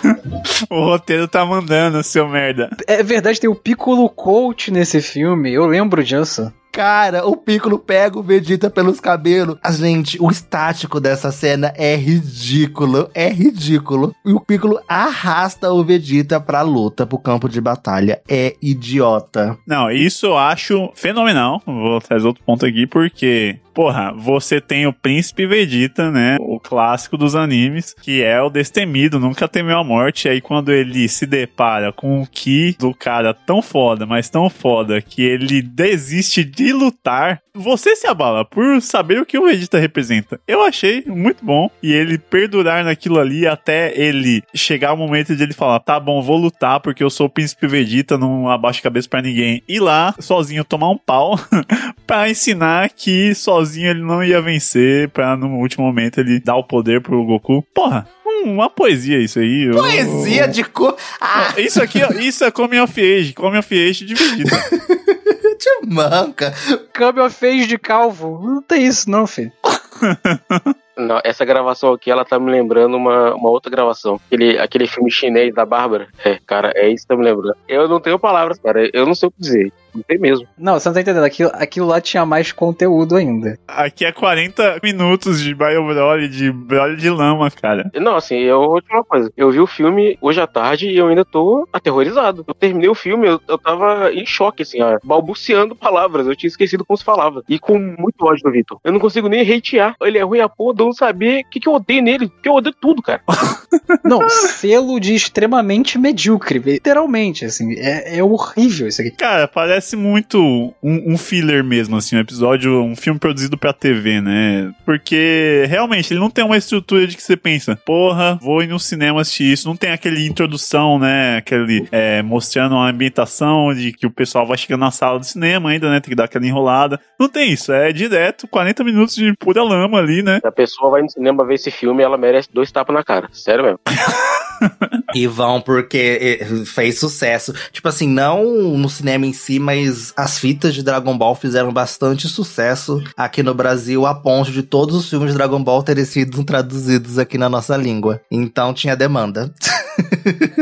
[0.70, 2.70] o roteiro tá mandando, seu merda.
[2.86, 5.52] É verdade, tem o Piccolo Coach nesse filme.
[5.52, 6.52] Eu lembro disso.
[6.72, 9.58] Cara, o Piccolo pega o Vegeta pelos cabelos.
[9.62, 14.14] A gente, o estático dessa cena é ridículo, é ridículo.
[14.24, 18.22] E o Piccolo arrasta o Vegeta pra luta, pro campo de batalha.
[18.28, 19.58] É idiota.
[19.66, 21.60] Não, isso eu acho fenomenal.
[21.66, 26.36] Vou trazer outro ponto aqui, porque porra, você tem o Príncipe Vegeta, né?
[26.40, 30.28] O clássico dos animes, que é o destemido, nunca temeu a morte.
[30.28, 35.02] Aí quando ele se depara com o Ki do cara tão foda, mas tão foda,
[35.02, 40.40] que ele desiste de lutar, você se abala por saber o que o Vegeta representa.
[40.46, 41.68] Eu achei muito bom.
[41.82, 46.22] E ele perdurar naquilo ali até ele chegar o momento de ele falar: tá bom,
[46.22, 49.62] vou lutar porque eu sou o Príncipe Vegeta, não abaixo a cabeça para ninguém.
[49.68, 51.38] E lá, sozinho, tomar um pau
[52.06, 56.64] para ensinar que sozinho ele não ia vencer, pra no último momento ele dar o
[56.64, 57.62] poder pro Goku.
[57.74, 58.08] Porra,
[58.44, 59.70] uma poesia isso aí.
[59.72, 60.96] Poesia de cor.
[61.20, 61.54] Ah.
[61.56, 64.56] Isso aqui, isso é Come of Age, Come of Age de Vegeta.
[65.58, 66.54] de manca.
[66.96, 68.40] Come of Age de calvo.
[68.42, 69.52] Não tem isso não, filho.
[71.00, 74.20] Não, essa gravação aqui, ela tá me lembrando uma, uma outra gravação.
[74.26, 76.08] Aquele, aquele filme chinês da Bárbara.
[76.22, 77.56] É, cara, é isso que tá me lembrando.
[77.66, 78.88] Eu não tenho palavras, cara.
[78.92, 79.72] Eu não sei o que dizer.
[79.94, 80.46] Não tem mesmo.
[80.56, 81.24] Não, você não tá entendendo.
[81.24, 83.58] Aquilo, aquilo lá tinha mais conteúdo ainda.
[83.66, 87.90] Aqui é 40 minutos de Bio Broly, de Broly de lama, cara.
[87.94, 89.32] Não, assim, eu vou te falar uma coisa.
[89.36, 92.44] Eu vi o filme hoje à tarde e eu ainda tô aterrorizado.
[92.46, 96.26] Eu terminei o filme, eu, eu tava em choque, assim, ó, balbuciando palavras.
[96.26, 97.42] Eu tinha esquecido como se falava.
[97.48, 98.78] E com muito ódio do Vitor.
[98.84, 99.94] Eu não consigo nem hatear.
[100.02, 102.28] Ele é ruim a porra, eu não saber o que, que eu odeio nele.
[102.28, 103.22] Porque eu odeio tudo, cara.
[104.04, 106.58] não, selo de extremamente medíocre.
[106.58, 107.74] Literalmente, assim.
[107.78, 109.10] É, é horrível isso aqui.
[109.10, 110.38] Cara, parece parece muito
[110.82, 114.70] um, um, filler mesmo, assim, um episódio, um filme produzido pra TV, né?
[114.84, 118.78] Porque realmente ele não tem uma estrutura de que você pensa, porra, vou ir no
[118.78, 119.66] cinema assistir isso.
[119.66, 121.38] Não tem aquele introdução, né?
[121.38, 125.70] Aquele é, mostrando a ambientação de que o pessoal vai chegando na sala do cinema
[125.70, 125.98] ainda, né?
[125.98, 127.00] Tem que dar aquela enrolada.
[127.18, 130.40] Não tem isso, é direto, 40 minutos de pura lama ali, né?
[130.44, 133.28] A pessoa vai no cinema ver esse filme, ela merece dois tapas na cara.
[133.32, 133.80] Sério mesmo.
[135.14, 137.52] e vão porque eh, fez sucesso.
[137.72, 138.44] Tipo assim, não
[138.76, 143.54] no cinema em si, mas as fitas de Dragon Ball fizeram bastante sucesso aqui no
[143.54, 147.48] Brasil, a ponto de todos os filmes de Dragon Ball terem sido traduzidos aqui na
[147.48, 148.20] nossa língua.
[148.30, 149.52] Então tinha demanda.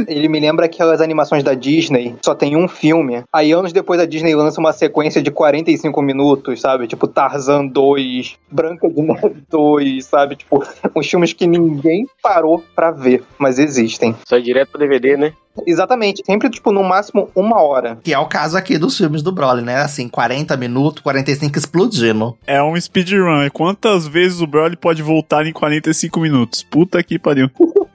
[0.07, 3.23] Ele me lembra aquelas animações da Disney, só tem um filme.
[3.33, 6.87] Aí anos depois a Disney lança uma sequência de 45 minutos, sabe?
[6.87, 10.37] Tipo Tarzan 2, Branca de Neve 2, sabe?
[10.37, 10.64] Tipo,
[10.95, 14.14] uns filmes que ninguém parou pra ver, mas existem.
[14.27, 15.33] Sai direto pro DVD, né?
[15.67, 17.99] Exatamente, sempre, tipo, no máximo uma hora.
[18.03, 19.77] Que é o caso aqui dos filmes do Broly, né?
[19.77, 22.37] Assim, 40 minutos, 45 explodindo.
[22.47, 23.49] É um speedrun.
[23.53, 26.62] Quantas vezes o Broly pode voltar em 45 minutos?
[26.62, 27.51] Puta que pariu.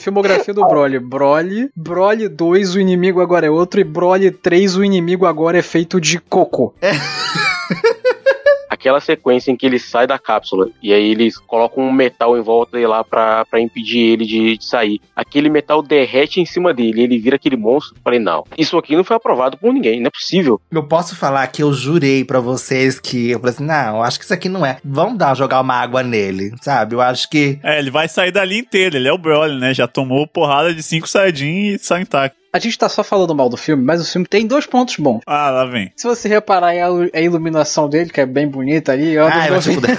[0.00, 0.98] Filmografia do Broly.
[0.98, 1.70] Broly.
[1.76, 3.80] Broly 2, o inimigo agora é outro.
[3.80, 6.74] E Broly 3, o inimigo agora é feito de cocô.
[8.80, 12.40] Aquela sequência em que ele sai da cápsula e aí eles colocam um metal em
[12.40, 15.02] volta dele lá pra, pra impedir ele de, de sair.
[15.14, 17.94] Aquele metal derrete em cima dele, ele vira aquele monstro.
[18.02, 20.58] Falei, não, isso aqui não foi aprovado por ninguém, não é possível.
[20.72, 23.32] Eu posso falar que eu jurei pra vocês que.
[23.32, 24.78] Eu falei assim, não, eu acho que isso aqui não é.
[24.82, 26.94] Vamos dar, jogar uma água nele, sabe?
[26.94, 27.58] Eu acho que.
[27.62, 28.96] É, ele vai sair dali inteiro.
[28.96, 29.74] Ele é o Broly, né?
[29.74, 32.39] Já tomou porrada de cinco Saiyajin e sai intacto.
[32.52, 35.20] A gente tá só falando mal do filme, mas o filme tem dois pontos bons.
[35.26, 35.92] Ah, lá vem.
[35.96, 39.28] Se você reparar a, a iluminação dele, que é bem bonita ali, ó.
[39.28, 39.98] Ai, vai se fuder.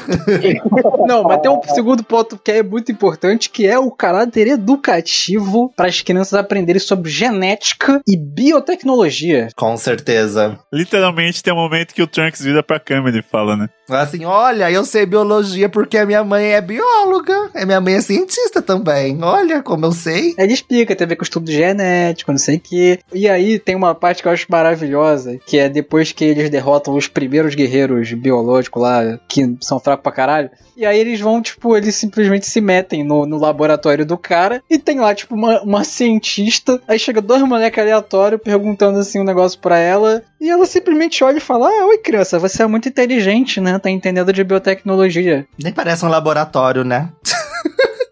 [1.08, 5.72] Não, mas tem um segundo ponto que é muito importante, que é o caráter educativo
[5.76, 9.48] para as crianças aprenderem sobre genética e biotecnologia.
[9.56, 10.60] Com certeza.
[10.74, 13.70] Literalmente tem um momento que o Trunks vira pra câmera e fala, né?
[13.90, 17.50] Assim, olha, eu sei biologia porque a minha mãe é bióloga.
[17.54, 19.22] A minha mãe é cientista também.
[19.22, 20.34] Olha como eu sei.
[20.38, 23.00] Ele explica, tem a ver com estudo genético, não sei o que.
[23.14, 26.96] E aí tem uma parte que eu acho maravilhosa, que é depois que eles derrotam
[26.96, 30.50] os primeiros guerreiros biológicos lá, que são fracos pra caralho.
[30.76, 34.80] E aí eles vão, tipo, eles simplesmente se metem no, no laboratório do cara e
[34.80, 36.82] tem lá, tipo, uma, uma cientista.
[36.88, 40.24] Aí chega dois moleques aleatórios perguntando assim um negócio pra ela.
[40.40, 43.78] E ela simplesmente olha e fala: Ah, oi criança, você é muito inteligente, né?
[43.78, 45.46] Tá entendendo de biotecnologia.
[45.62, 47.10] Nem parece um laboratório, né?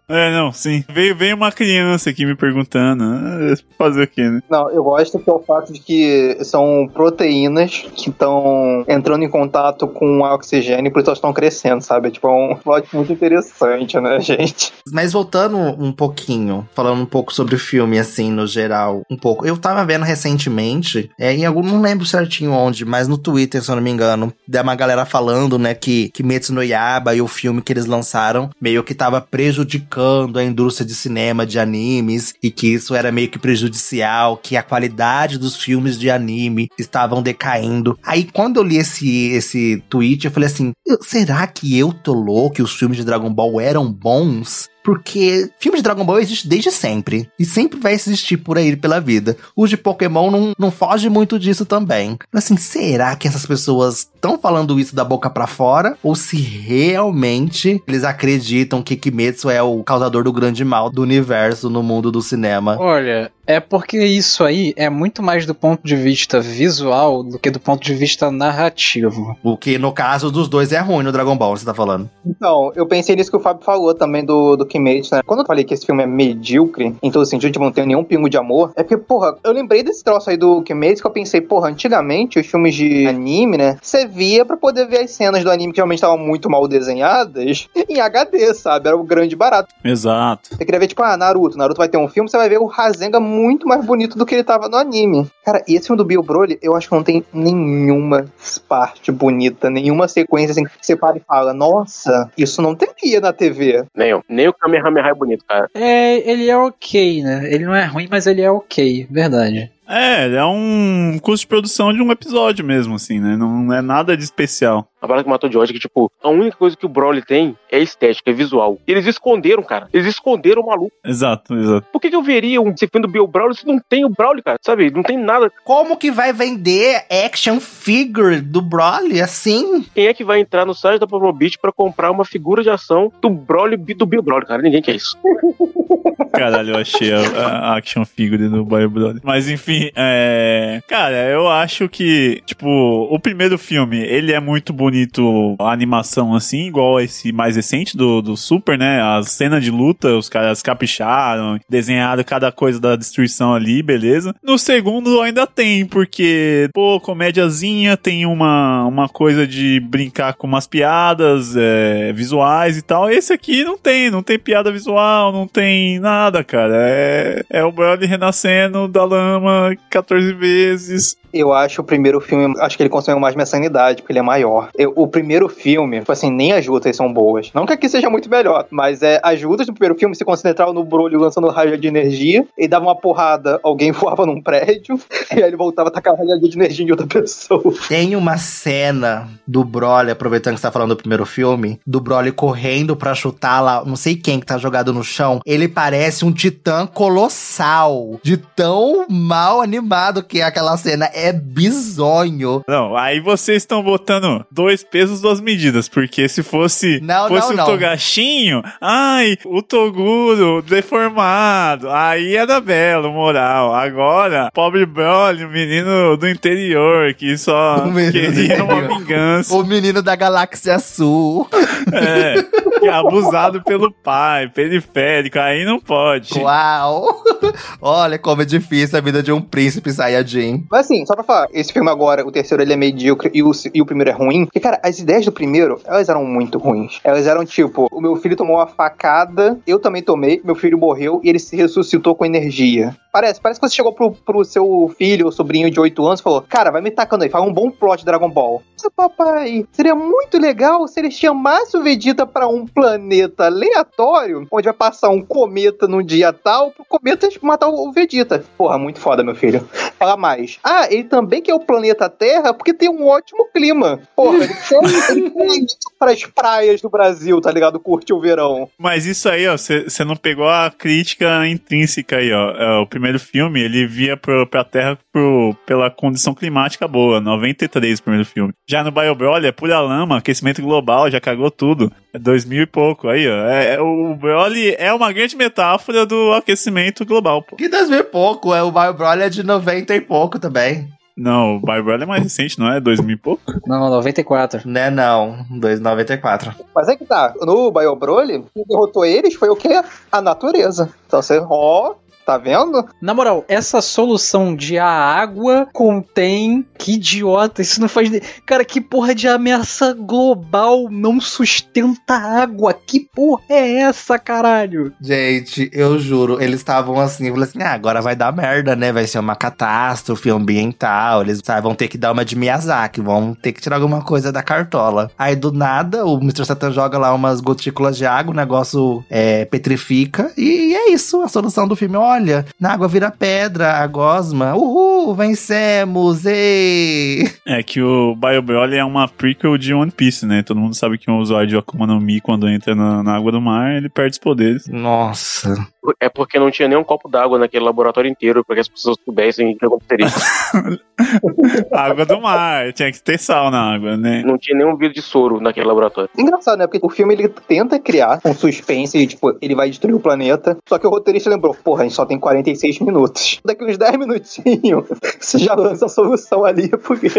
[0.09, 0.83] É, não, sim.
[0.89, 3.03] Veio, veio uma criança aqui me perguntando.
[3.03, 4.41] ah, Fazer o quê, né?
[4.49, 9.29] Não, eu gosto que é o fato de que são proteínas que estão entrando em
[9.29, 12.09] contato com o oxigênio, por isso elas estão crescendo, sabe?
[12.09, 14.73] Tipo, é um plot muito interessante, né, gente?
[14.91, 19.45] Mas voltando um pouquinho, falando um pouco sobre o filme, assim, no geral, um pouco.
[19.45, 23.69] Eu tava vendo recentemente, é, em algum, não lembro certinho onde, mas no Twitter, se
[23.69, 27.27] eu não me engano, da uma galera falando, né, que Kimetsu no Yaba e o
[27.27, 32.49] filme que eles lançaram meio que tava prejudicando a indústria de cinema, de animes, e
[32.51, 37.97] que isso era meio que prejudicial, que a qualidade dos filmes de anime estavam decaindo.
[38.03, 42.13] Aí quando eu li esse, esse tweet, eu falei assim, "Eu- será que eu tô
[42.13, 44.67] louco que os filmes de Dragon Ball eram bons?
[44.89, 47.29] Porque filme de Dragon Ball existe desde sempre.
[47.37, 49.37] E sempre vai existir por aí pela vida.
[49.55, 52.17] Os de Pokémon não, não foge muito disso também.
[52.33, 55.95] Mas assim, será que essas pessoas estão falando isso da boca pra fora?
[56.01, 61.69] Ou se realmente eles acreditam que Kimetsu é o causador do grande mal do universo
[61.69, 62.75] no mundo do cinema?
[62.79, 67.49] Olha, é porque isso aí é muito mais do ponto de vista visual do que
[67.49, 69.35] do ponto de vista narrativo.
[69.43, 72.07] O que no caso dos dois é ruim no Dragon Ball, você tá falando.
[72.23, 75.21] Então, eu pensei nisso que o Fábio falou também do, do Kimetsu, né?
[75.25, 78.03] Quando eu falei que esse filme é medíocre, em todo sentido, tipo, não tem nenhum
[78.03, 81.11] pingo de amor, é porque, porra, eu lembrei desse troço aí do Kimetsu que eu
[81.11, 83.77] pensei, porra, antigamente os filmes de anime, né?
[83.81, 87.67] Você via pra poder ver as cenas do anime que realmente estavam muito mal desenhadas
[87.89, 88.89] em HD, sabe?
[88.89, 89.73] Era o grande barato.
[89.83, 90.49] Exato.
[90.55, 91.57] Você queria ver, tipo, ah, Naruto.
[91.57, 94.35] Naruto vai ter um filme, você vai ver o Rasengan muito mais bonito do que
[94.35, 95.29] ele tava no anime.
[95.43, 98.25] Cara, e esse filme do Bill Broly, eu acho que não tem nenhuma
[98.67, 103.33] parte bonita, nenhuma sequência assim que você para e fala, nossa, isso não teria na
[103.33, 103.85] TV.
[103.95, 104.23] Nem, eu.
[104.29, 105.69] Nem o Kamehameha é bonito, cara.
[105.73, 107.47] É, ele é ok, né?
[107.51, 109.71] Ele não é ruim, mas ele é ok, verdade.
[109.89, 113.35] É, é um custo de produção de um episódio mesmo, assim, né?
[113.35, 114.87] Não é nada de especial.
[115.01, 117.23] A parada que matou de ódio é que, tipo, a única coisa que o Broly
[117.23, 118.77] tem é estética, é visual.
[118.85, 119.87] E eles esconderam, cara.
[119.93, 120.91] Eles esconderam o maluco.
[121.03, 121.87] Exato, exato.
[121.91, 124.43] Por que, que eu veria um filme do Bill Broly se não tem o Broly,
[124.43, 124.59] cara?
[124.61, 124.91] Sabe?
[124.91, 125.51] Não tem nada.
[125.63, 129.83] Como que vai vender action figure do Broly assim?
[129.95, 133.11] Quem é que vai entrar no site da Promobit pra comprar uma figura de ação
[133.21, 134.61] do Broly do Bill Broly, cara?
[134.61, 135.17] Ninguém quer isso.
[136.33, 139.21] Caralho, eu achei a, a action figure do Bio Brother.
[139.23, 140.81] Mas enfim, é.
[140.87, 146.67] Cara, eu acho que, tipo, o primeiro filme, ele é muito bonito, a animação assim,
[146.67, 149.01] igual esse mais recente do, do Super, né?
[149.01, 154.35] As cenas de luta, os caras capricharam, desenharam cada coisa da destruição ali, beleza.
[154.43, 160.67] No segundo ainda tem, porque, pô, comédiazinha, tem uma, uma coisa de brincar com umas
[160.67, 163.09] piadas é, visuais e tal.
[163.09, 166.73] Esse aqui não tem, não tem piada visual, não tem nada nada, cara.
[166.75, 171.15] É, é o Broly renascendo da lama 14 vezes.
[171.31, 174.23] Eu acho o primeiro filme, acho que ele consome mais minha sanidade, porque ele é
[174.23, 174.69] maior.
[174.75, 177.51] Eu- o primeiro filme, tipo assim, nem as lutas são boas.
[177.53, 180.73] Não que aqui seja muito melhor, mas é, as lutas do primeiro filme se concentravam
[180.73, 184.99] no Broly lançando raio de energia, ele dava uma porrada, alguém voava num prédio,
[185.31, 187.75] e aí ele voltava a tacar raio de energia em outra pessoa.
[187.87, 192.31] Tem uma cena do Broly, aproveitando que você tá falando do primeiro filme, do Broly
[192.31, 195.41] correndo pra chutar lá, não sei quem que tá jogado no chão.
[195.45, 198.19] Ele parece um titã colossal.
[198.23, 201.09] De tão mal animado que é aquela cena.
[201.13, 202.63] É bizonho.
[202.67, 207.53] Não, aí vocês estão botando dois pesos, duas medidas, porque se fosse, Não, fosse não,
[207.53, 207.65] o não.
[207.65, 213.73] Togashinho, ai, o Toguro deformado, aí era belo, moral.
[213.73, 219.53] Agora, pobre Broly, o menino do interior, que só queria uma vingança.
[219.53, 221.47] O menino da galáxia sul.
[221.91, 226.39] É, é abusado pelo pai, periférico, aí não pode.
[226.39, 227.23] Uau!
[227.81, 230.65] Olha como é difícil a vida de um príncipe Saiyajin.
[230.69, 233.51] Mas assim, só pra falar, esse filme agora, o terceiro ele é medíocre e o,
[233.73, 234.45] e o primeiro é ruim.
[234.45, 236.99] Porque, cara, as ideias do primeiro, elas eram muito ruins.
[237.03, 241.21] Elas eram tipo, o meu filho tomou uma facada, eu também tomei, meu filho morreu
[241.23, 242.95] e ele se ressuscitou com energia.
[243.11, 246.23] Parece, parece que você chegou pro, pro seu filho ou sobrinho de 8 anos e
[246.23, 248.61] falou: Cara, vai me tacando aí, fala um bom plot de Dragon Ball.
[248.71, 254.65] Mas, papai, seria muito legal se ele chamasse o Vegeta pra um planeta aleatório, onde
[254.65, 258.43] vai passar um cometa num dia tal, pro cometa matar o Vegeta.
[258.57, 259.67] Porra, muito foda, meu filho.
[259.97, 260.59] Fala mais.
[260.63, 263.99] Ah, ele também quer o planeta Terra porque tem um ótimo clima.
[264.15, 265.65] Porra, ele quer, ele quer ir
[265.97, 267.79] pras praias do Brasil, tá ligado?
[267.79, 268.69] Curte o verão.
[268.77, 272.51] Mas isso aí, ó, você não pegou a crítica intrínseca aí, ó.
[272.51, 277.99] É, o primeiro filme, ele via pro, pra Terra pro, pela condição climática boa, 93
[277.99, 278.53] o primeiro filme.
[278.67, 281.91] Já no Bio Broly é pura lama, aquecimento global, já cagou tudo.
[282.13, 283.47] É 2000 e pouco, aí, ó.
[283.47, 287.55] É, é- o Broly é uma grande metáfora do aquecimento global, pô.
[287.55, 290.87] Que 2000 e pouco, é, o Mario Broly é de 90 e pouco também.
[291.15, 292.79] Não, o Bio Broly é mais recente, não é?
[292.79, 293.43] 2000 e pouco?
[293.67, 294.61] Não, 94.
[294.65, 295.45] Né, não.
[295.51, 296.55] 2,94.
[296.73, 299.81] Mas é que tá, no Bio Broly, quem derrotou eles foi o quê?
[300.09, 300.89] A natureza.
[301.05, 301.95] Então você, ó,
[302.29, 302.87] tá vendo?
[303.01, 306.63] Na moral, essa solução de a água contém.
[306.77, 308.09] Que idiota, isso não faz.
[308.45, 312.73] Cara, que porra de ameaça global não sustenta água?
[312.73, 314.93] Que porra é essa, caralho?
[315.01, 318.93] Gente, eu juro, eles estavam assim, eu falei assim, ah, agora vai dar merda, né?
[318.93, 321.23] Vai ser uma catástrofe ambiental.
[321.23, 324.31] Eles sabe, vão ter que dar uma de Miyazaki, vão ter que tirar alguma coisa
[324.31, 325.09] da cartola.
[325.17, 326.45] Aí do nada, o Mr.
[326.45, 330.31] Satan joga lá umas gotículas de água, o negócio é, petrifica.
[330.37, 331.97] E, é isso, a solução do filme.
[331.97, 332.18] Olha,
[332.59, 334.55] na água vira pedra, a gosma.
[334.55, 336.25] Uhul, vencemos!
[336.25, 337.29] Ei!
[337.45, 340.43] É que o Bio Broly é uma prequel de One Piece, né?
[340.43, 343.31] Todo mundo sabe que um usuário de Akuma no Mi, quando entra na, na água
[343.31, 344.67] do mar, ele perde os poderes.
[344.67, 345.55] Nossa.
[345.99, 348.97] É porque não tinha nem um copo d'água naquele laboratório inteiro para que as pessoas
[349.03, 350.07] soubessem o que aconteceria.
[351.71, 354.21] água do mar, tinha que ter sal na água, né?
[354.29, 356.09] não tinha nenhum vidro de soro naquele laboratório.
[356.17, 356.67] Engraçado, né?
[356.67, 360.57] Porque o filme ele tenta criar um suspense e, tipo, ele vai destruir o planeta.
[360.67, 363.39] Só que o roteirista lembrou, porra, a gente só tem 46 minutos.
[363.45, 364.85] Daqui uns 10 minutinhos,
[365.19, 367.09] você já lança a solução ali, porque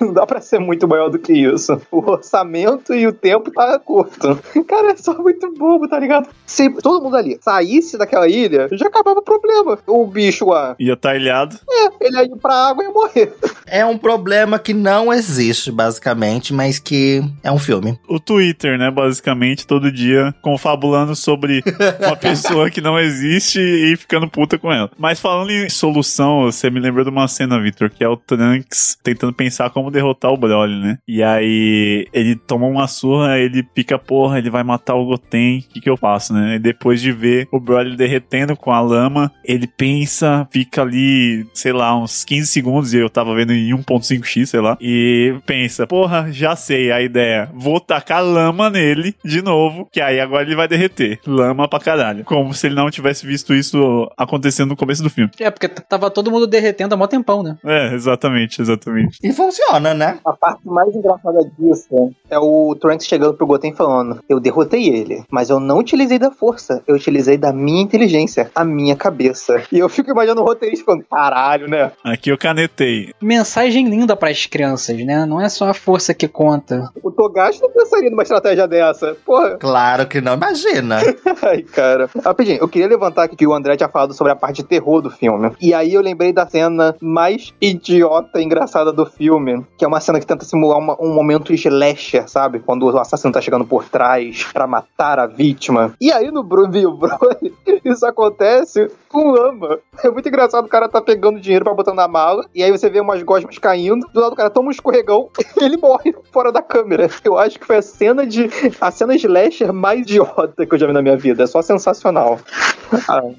[0.00, 1.80] não dá pra ser muito maior do que isso.
[1.90, 4.38] O orçamento e o tempo tá curto.
[4.66, 6.28] Cara, é só muito bobo, tá ligado?
[6.46, 9.78] Se todo mundo ali saísse daquela ilha, já acabava o problema.
[9.86, 11.56] O bicho lá, Ia tá ilhado.
[12.00, 13.32] ele ia ir pra água e ia morrer.
[13.66, 17.98] É um problema que não existe, basicamente, mas que é um filme.
[18.08, 18.90] O Twitter, né?
[18.90, 21.62] Basicamente, todo dia confabulando sobre
[22.04, 24.90] uma pessoa que não existe e ficando puta com ela.
[24.98, 28.96] Mas falando em solução, você me lembrou de uma cena, Victor, que é o Trunks
[29.02, 30.98] tentando pensar como derrotar o Broly, né?
[31.06, 35.72] E aí ele toma uma surra, ele fica, porra, ele vai matar o Goten, o
[35.72, 36.56] que que eu faço, né?
[36.56, 41.72] E depois de ver o Broly derretendo com a lama, ele pensa, fica ali, sei
[41.72, 46.30] lá, uns 15 segundos, e eu tava vendo em 1.5x, sei lá, e pensa, porra,
[46.30, 50.68] já sei a ideia, vou tacar lama nele de novo, que aí agora ele vai
[50.68, 51.18] derreter.
[51.26, 52.24] Lama pra caralho.
[52.24, 55.30] Como se ele não tivesse visto isso acontecendo no começo do filme.
[55.38, 57.56] É, porque tava todo mundo derretendo há mó tempão, né?
[57.64, 59.18] É, exatamente, exatamente.
[59.22, 60.18] E funciona, né?
[60.24, 65.24] A parte mais engraçada disso é o Trunks chegando pro Goten falando: Eu derrotei ele,
[65.30, 69.62] mas eu não utilizei da força, eu utilizei da minha inteligência, a minha cabeça.
[69.70, 71.92] E eu fico imaginando o roteirista falando: Caralho, né?
[72.02, 73.12] Aqui eu canetei.
[73.20, 75.24] Mensagem linda pras crianças, né?
[75.26, 76.90] Não é só a força que conta.
[77.02, 79.16] O Togashi não pensaria numa estratégia dessa.
[79.24, 80.98] Porra, Claro que não, imagina.
[81.42, 82.08] ai, cara.
[82.24, 85.00] Rapidinho, eu queria levantar aqui que o André tinha falado sobre a parte de terror
[85.00, 85.52] do filme.
[85.60, 90.00] E aí eu lembrei da cena mais idiota e engraçada do filme, que é uma
[90.00, 92.60] cena que tenta simular uma- um momento slasher, sabe?
[92.60, 95.92] Quando o assassino tá chegando por trás pra matar a vítima.
[96.00, 97.52] E aí no Bruno e o Broly,
[97.84, 99.78] Isso acontece com lama.
[100.02, 102.88] É muito engraçado o cara tá pegando dinheiro pra botar na mala, e aí você
[102.90, 106.50] vê umas gosmas caindo, do lado do cara toma um escorregão e ele morre fora
[106.50, 107.08] da câmera.
[107.24, 108.50] Eu acho que foi a cena de.
[108.80, 111.44] a cena slasher mais idiota que eu já vi na minha vida.
[111.44, 112.38] É só sensacional.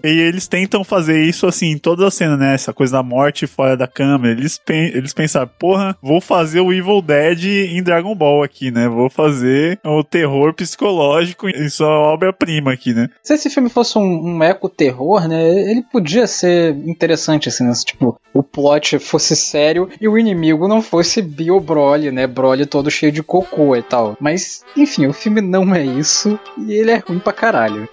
[0.04, 2.54] E eles tentam fazer isso assim em toda a cena, né?
[2.54, 4.40] Essa coisa da morte fora da câmera.
[4.40, 8.88] Eles, pen eles pensaram, porra, vou fazer o Evil Dead em Dragon Ball aqui, né?
[8.88, 13.10] Vou fazer o terror psicológico em sua obra-prima aqui, né?
[13.24, 15.44] Se esse filme fosse um, um eco-terror, né?
[15.72, 17.74] Ele podia ser interessante, assim, né?
[17.86, 22.28] Tipo, o plot fosse sério e o inimigo não fosse Bill Broly, né?
[22.28, 24.18] Broly todo cheio de cocô e tal.
[24.20, 27.88] Mas, enfim, o filme não é isso e ele é ruim pra caralho.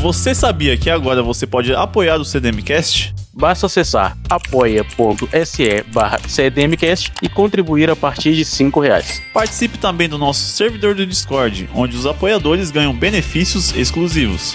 [0.00, 3.12] Você sabia que agora você pode apoiar o CDMcast?
[3.34, 9.20] Basta acessar apoia.se barra CDMcast e contribuir a partir de 5 reais.
[9.34, 14.54] Participe também do nosso servidor do Discord, onde os apoiadores ganham benefícios exclusivos.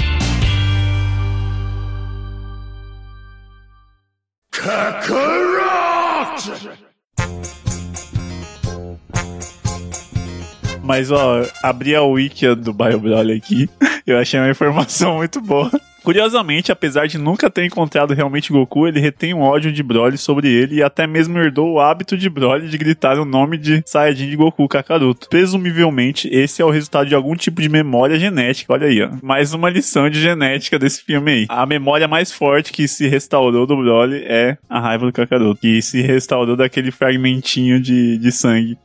[10.81, 13.69] Mas ó, abri a wiki do BioBroly aqui,
[14.05, 15.71] eu achei uma informação muito boa.
[16.03, 20.49] Curiosamente, apesar de nunca ter encontrado realmente Goku, ele retém um ódio de Broly sobre
[20.49, 24.29] ele e até mesmo herdou o hábito de Broly de gritar o nome de Saiyajin
[24.29, 25.29] de Goku Kakaroto.
[25.29, 29.11] Presumivelmente, esse é o resultado de algum tipo de memória genética, olha aí, ó.
[29.21, 31.45] Mais uma lição de genética desse filme aí.
[31.47, 35.81] A memória mais forte que se restaurou do Broly é a raiva do Kakaroto, que
[35.81, 38.77] se restaurou daquele fragmentinho de, de sangue.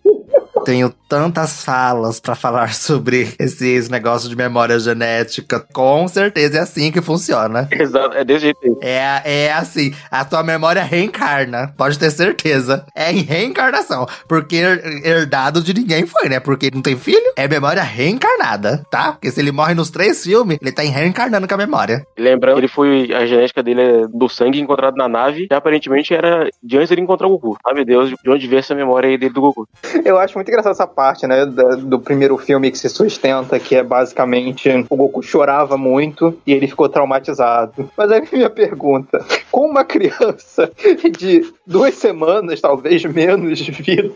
[0.68, 5.58] Tenho tantas falas pra falar sobre esses negócios de memória genética.
[5.72, 7.66] Com certeza é assim que funciona.
[7.72, 8.78] Exato, é desse jeito.
[8.82, 12.84] É, é assim, a tua memória reencarna, pode ter certeza.
[12.94, 14.06] É em reencarnação.
[14.28, 16.38] Porque her- herdado de ninguém foi, né?
[16.38, 19.12] Porque não tem filho, é memória reencarnada, tá?
[19.12, 22.04] Porque se ele morre nos três filmes, ele tá reencarnando com a memória.
[22.18, 23.10] Lembrando, ele foi.
[23.14, 27.00] A genética dele é do sangue encontrado na nave, que aparentemente era de antes dele
[27.00, 27.56] encontrar o Goku.
[27.66, 29.66] Sabe Deus de onde veio essa memória aí dele do Goku.
[30.04, 33.82] Eu acho muito engraçada essa parte, né, do primeiro filme que se sustenta, que é
[33.82, 37.90] basicamente o Goku chorava muito e ele ficou traumatizado.
[37.96, 40.70] Mas aí minha pergunta, como uma criança
[41.18, 44.14] de duas semanas, talvez menos de vida,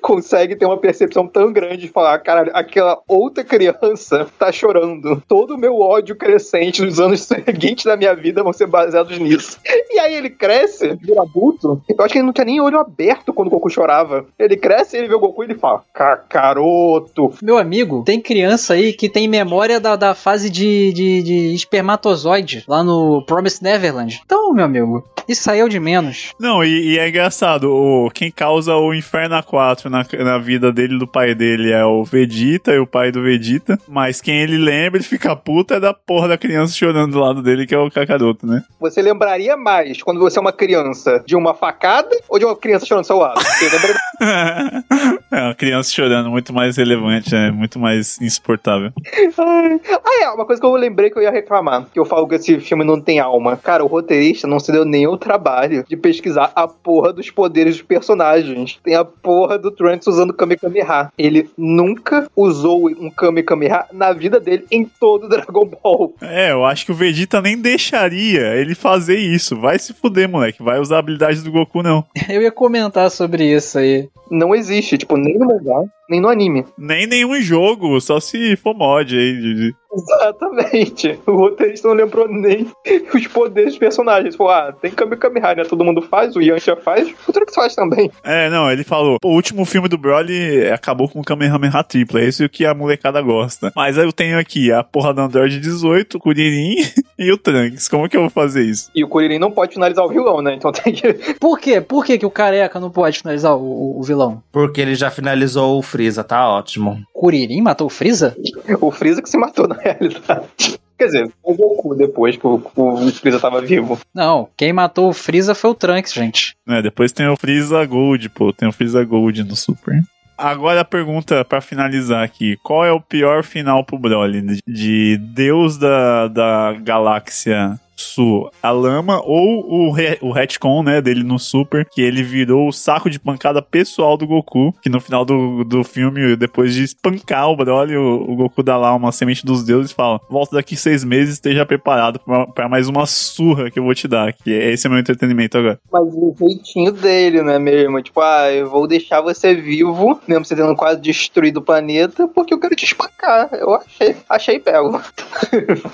[0.00, 5.22] consegue ter uma percepção tão grande de falar, caralho, aquela outra criança tá chorando.
[5.26, 9.58] Todo o meu ódio crescente nos anos seguintes da minha vida vão ser baseados nisso.
[9.90, 11.82] E aí ele cresce, vira adulto.
[11.88, 14.26] Eu acho que ele não tinha nem olho aberto quando o Goku chorava.
[14.38, 17.34] Ele cresce, ele vê o Goku e ele fala: Cacaroto.
[17.42, 22.64] Meu amigo, tem criança aí que tem memória da, da fase de, de, de espermatozoide
[22.66, 24.20] lá no Promised Neverland.
[24.24, 26.32] Então, meu amigo, isso aí é o de menos.
[26.38, 30.94] Não, e, e é engraçado, o, quem causa o Inferno 4 na, na vida dele
[30.96, 34.58] e do pai dele é o Vegeta e o pai do Vegeta, mas quem ele
[34.58, 37.78] lembra, ele fica puta é da porra da criança chorando do lado dele, que é
[37.78, 38.62] o Kakaroto, né?
[38.80, 42.86] Você lembraria mais quando você é uma criança de uma facada ou de uma criança
[42.86, 43.40] chorando ao seu lado?
[43.40, 44.04] Você lembra...
[45.32, 48.92] é uma criança chorando, muito mais relevante, é muito mais insuportável.
[49.38, 52.34] Ah, é, uma coisa que eu lembrei que eu ia reclamar, que eu falo que
[52.34, 53.56] esse filme não tem alma.
[53.56, 57.82] Cara, o roteirista não se deu nenhum trabalho de pesquisar a porra dos poderes dos
[57.82, 58.78] personagens.
[58.84, 61.10] Tem a porra do Trunks usando Kamehameha.
[61.16, 66.14] Ele nunca usou um Kamehameha na vida dele em todo Dragon Ball.
[66.20, 69.58] É, eu acho que o Vegeta nem deixaria ele fazer isso.
[69.58, 70.62] Vai se fuder, moleque.
[70.62, 72.04] Vai usar habilidades do Goku, não.
[72.28, 74.08] Eu ia comentar sobre isso aí.
[74.30, 76.64] Não existe, tipo, nem no mangá, nem no anime.
[76.78, 79.32] Nem nenhum jogo, só se for mod aí.
[79.40, 81.18] de- Exatamente.
[81.26, 82.66] O roteirista não lembrou nem
[83.14, 84.36] os poderes dos personagens.
[84.36, 85.64] Falou, ah, tem Kamehameha, né?
[85.64, 88.10] Todo mundo faz, o Yantia faz, o Trunks faz também.
[88.22, 89.18] É, não, ele falou.
[89.24, 92.18] O último filme do Broly acabou com o Kamehameha triplo.
[92.18, 93.72] É isso que a molecada gosta.
[93.74, 96.74] Mas aí eu tenho aqui a porra do Android 18, o Kuririn
[97.18, 97.88] e o Trunks.
[97.88, 98.90] Como que eu vou fazer isso?
[98.94, 100.54] E o Kuririn não pode finalizar o vilão, né?
[100.54, 101.12] Então tem que.
[101.38, 101.80] Por quê?
[101.80, 104.42] Por que, que o careca não pode finalizar o, o- o vilão?
[104.52, 107.00] Porque ele já finalizou o Freeza, tá ótimo.
[107.12, 108.36] Kuririn matou o Freeza?
[108.80, 110.48] O Freeza que se matou na realidade.
[110.98, 113.96] Quer dizer, o Goku depois que o, o Freeza tava vivo.
[114.12, 116.56] Não, quem matou o Freeza foi o Trunks, gente.
[116.68, 118.52] É, depois tem o Freeza Gold, pô.
[118.52, 120.00] Tem o Freeza Gold no Super.
[120.36, 124.40] Agora a pergunta pra finalizar aqui: qual é o pior final pro Broly?
[124.42, 131.00] De- De Deus da, da galáxia Su a lama ou o, re, o retcon, né,
[131.00, 135.00] dele no Super, que ele virou o saco de pancada pessoal do Goku, que no
[135.00, 139.12] final do, do filme, depois de espancar o Broly, o, o Goku dá lá uma
[139.12, 142.20] semente dos deuses e fala: volta daqui seis meses, esteja preparado
[142.54, 145.78] para mais uma surra que eu vou te dar, que esse é meu entretenimento agora.
[145.92, 148.00] Mas o jeitinho dele, né, mesmo?
[148.02, 152.54] Tipo, ah, eu vou deixar você vivo, mesmo você tendo quase destruído o planeta, porque
[152.54, 153.48] eu quero te espancar.
[153.52, 155.00] Eu achei, achei pego.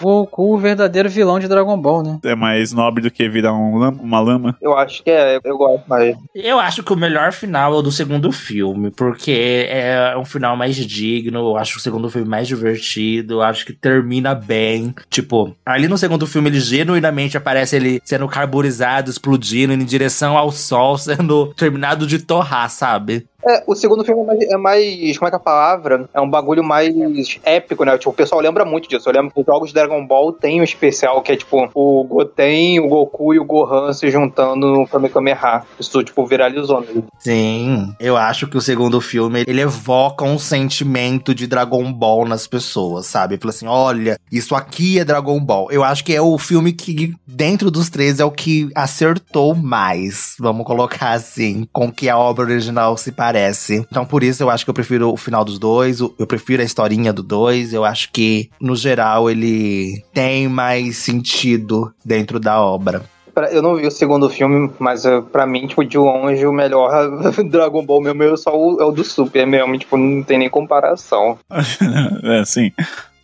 [0.01, 2.19] Goku, o verdadeiro vilão de Dragon Ball, né?
[2.25, 4.57] É mais nobre do que virar um lam- uma lama.
[4.63, 6.17] Eu acho que é, eu gosto mais.
[6.35, 10.57] Eu acho que o melhor final é o do segundo filme, porque é um final
[10.57, 14.95] mais digno, eu acho o segundo filme mais divertido, eu acho que termina bem.
[15.11, 20.37] Tipo, ali no segundo filme ele genuinamente aparece ele sendo carburizado, explodindo, indo em direção
[20.37, 23.27] ao sol, sendo terminado de torrar, sabe?
[23.47, 26.09] É, o segundo filme é mais, é mais- Como é que é a palavra?
[26.13, 26.93] É um bagulho mais
[27.45, 27.97] épico, né?
[27.99, 29.09] Tipo, o pessoal lembra muito disso.
[29.09, 32.05] Eu lembro que os jogos de Dragon Ball tem um especial que é tipo o
[32.05, 35.63] Goten, o Goku e o Gohan se juntando no Kamehameha.
[35.79, 36.81] Isso, tipo, viralizou.
[36.83, 37.03] Né?
[37.19, 42.47] Sim, eu acho que o segundo filme ele evoca um sentimento de Dragon Ball nas
[42.47, 43.39] pessoas, sabe?
[43.39, 45.71] Fala assim: olha, isso aqui é Dragon Ball.
[45.71, 50.35] Eu acho que é o filme que, dentro dos três, é o que acertou mais,
[50.39, 53.30] vamos colocar assim, com que a obra original se parece.
[53.91, 56.65] Então, por isso, eu acho que eu prefiro o final dos dois, eu prefiro a
[56.65, 57.73] historinha do dois.
[57.73, 63.03] Eu acho que, no geral, ele tem mais sentido dentro da obra.
[63.53, 66.91] Eu não vi o segundo filme, mas eh, pra mim, tipo, de longe, o melhor
[67.49, 69.79] Dragon Ball mesmo é só o, é o do Super mesmo.
[69.79, 71.39] Tipo, não tem nem comparação.
[71.51, 72.73] é, sim.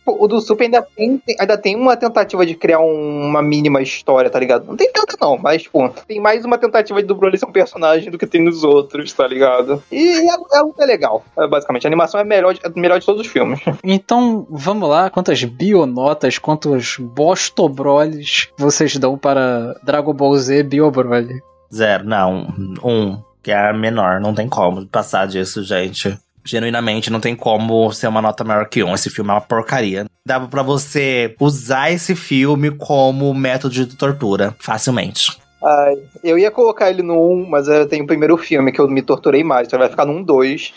[0.07, 3.81] Pô, O do Super ainda tem, ainda tem uma tentativa de criar um- uma mínima
[3.81, 4.65] história, tá ligado?
[4.65, 7.51] Não tem tanta não, mas, tipo, tem mais uma tentativa de do Broly ser um
[7.51, 9.83] personagem do que tem nos outros, tá ligado?
[9.91, 11.85] E é, é, é legal, é, basicamente.
[11.85, 13.59] A animação é melhor de, é melhor de todos os filmes.
[13.83, 21.41] Então, vamos lá, quantas bionotas, quantos bostobroles vocês dão para Dragon Ball Z Bio Broly?
[21.73, 22.47] Zero, não.
[22.83, 24.19] Um, que é a menor.
[24.21, 26.17] Não tem como passar disso, gente.
[26.47, 28.93] Genuinamente, não tem como ser uma nota maior que um.
[28.93, 30.05] Esse filme é uma porcaria.
[30.25, 35.37] Dava pra você usar esse filme como método de tortura, facilmente.
[35.63, 38.87] Ai, eu ia colocar ele no 1, mas eu tenho o primeiro filme que eu
[38.87, 40.73] me torturei mais, então vai ficar no 1, 2.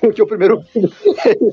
[0.00, 0.92] Porque o primeiro filme.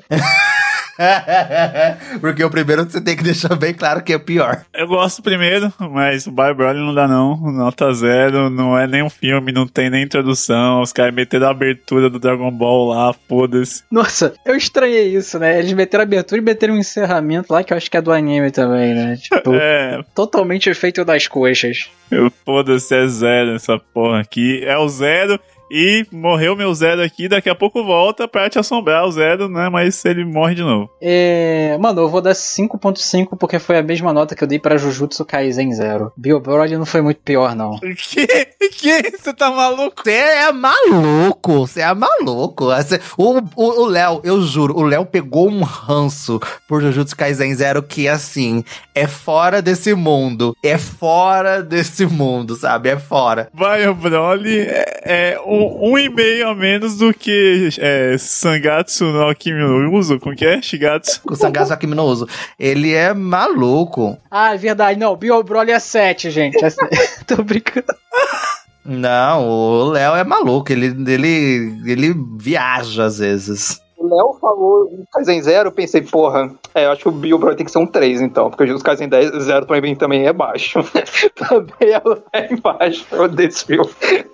[2.19, 4.63] Porque o primeiro você tem que deixar bem claro que é pior.
[4.73, 7.37] Eu gosto primeiro, mas o Bye Broly não dá não.
[7.51, 10.81] Nota zero, não é nem um filme, não tem nem introdução.
[10.81, 13.83] Os caras meteram a abertura do Dragon Ball lá, foda-se.
[13.91, 15.59] Nossa, eu estranhei isso, né?
[15.59, 18.11] Eles meteram a abertura e meteram um encerramento lá, que eu acho que é do
[18.11, 19.17] anime também, né?
[19.17, 21.89] Tipo, É, totalmente feito das coxas.
[22.09, 24.63] eu foda-se, é zero essa porra aqui.
[24.65, 25.39] É o zero
[25.71, 27.27] e morreu meu zero aqui.
[27.29, 29.69] Daqui a pouco volta pra te assombrar o zero, né?
[29.69, 30.89] Mas ele morre de novo.
[31.01, 34.77] É, mano, eu vou dar 5.5 porque foi a mesma nota que eu dei pra
[34.77, 36.11] Jujutsu Kaisen Zero.
[36.17, 37.79] Bio Broly não foi muito pior, não.
[38.11, 38.27] Que?
[38.69, 39.17] Que?
[39.17, 40.01] Você tá maluco?
[40.03, 42.65] Você é maluco, você é maluco.
[42.65, 47.53] Você- O o- o Léo, eu juro, o Léo pegou um ranço por Jujutsu Kaisen
[47.55, 48.63] Zero que, assim,
[48.93, 50.55] é fora desse mundo.
[50.63, 52.89] É fora desse mundo, sabe?
[52.89, 53.49] É fora.
[53.53, 59.27] Bio Broly é, é um, um e meio a menos do que é, Sangatsu no
[59.27, 60.19] Akimi no Uso.
[60.19, 60.61] Como que é?
[60.61, 61.21] Shigatsu?
[61.29, 62.27] O Sangatsu Akimi no Uso.
[62.59, 64.17] Ele é maluco.
[64.29, 65.15] Ah, é verdade, não.
[65.15, 66.63] Bio Broly é 7, gente.
[66.63, 67.25] É sete.
[67.25, 67.87] Tô brincando.
[68.83, 70.71] Não, o Léo é maluco.
[70.71, 73.81] Ele, ele, ele viaja às vezes.
[73.97, 77.55] O Léo falou Kaizen Zero, eu pensei, porra, é, eu acho que o Bio Broly
[77.55, 80.79] tem que ser um 3, então, porque o Kaisen 10 Zero também, também é baixo.
[81.35, 82.17] também é lá
[82.49, 83.89] embaixo desse filme.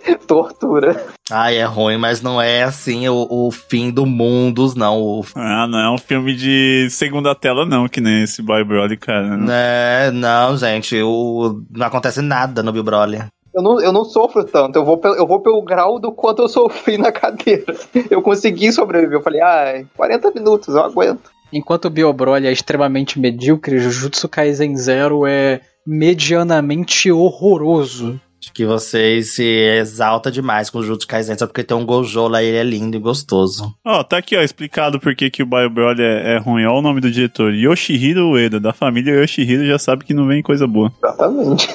[0.27, 1.05] Tortura.
[1.29, 5.01] Ai, é ruim, mas não é assim o, o fim do mundo, não.
[5.01, 8.97] O, Ah, não é um filme de segunda tela, não, que nem esse Boy Broly,
[8.97, 9.35] cara.
[9.37, 13.19] né, não, gente, o, não acontece nada no Bill Broly.
[13.53, 16.43] Eu não, eu não sofro tanto, eu vou, pelo, eu vou pelo grau do quanto
[16.43, 17.75] eu sofri na cadeira.
[18.09, 21.31] Eu consegui sobreviver, eu falei, ai, 40 minutos, eu aguento.
[21.51, 28.19] Enquanto o Bio Broly é extremamente medíocre, Jujutsu Kaisen Zero é medianamente horroroso.
[28.47, 32.29] Acho que você se exalta demais com o Jutsu Kaisen só porque tem um Gojo
[32.29, 33.75] lá e ele é lindo e gostoso.
[33.83, 36.65] Ó, tá aqui, ó, explicado por que que o Boy Broly é, é ruim.
[36.65, 40.41] Ó o nome do diretor, Yoshihiro Ueda, da família Yoshihiro, já sabe que não vem
[40.41, 40.93] coisa boa.
[41.03, 41.67] Exatamente.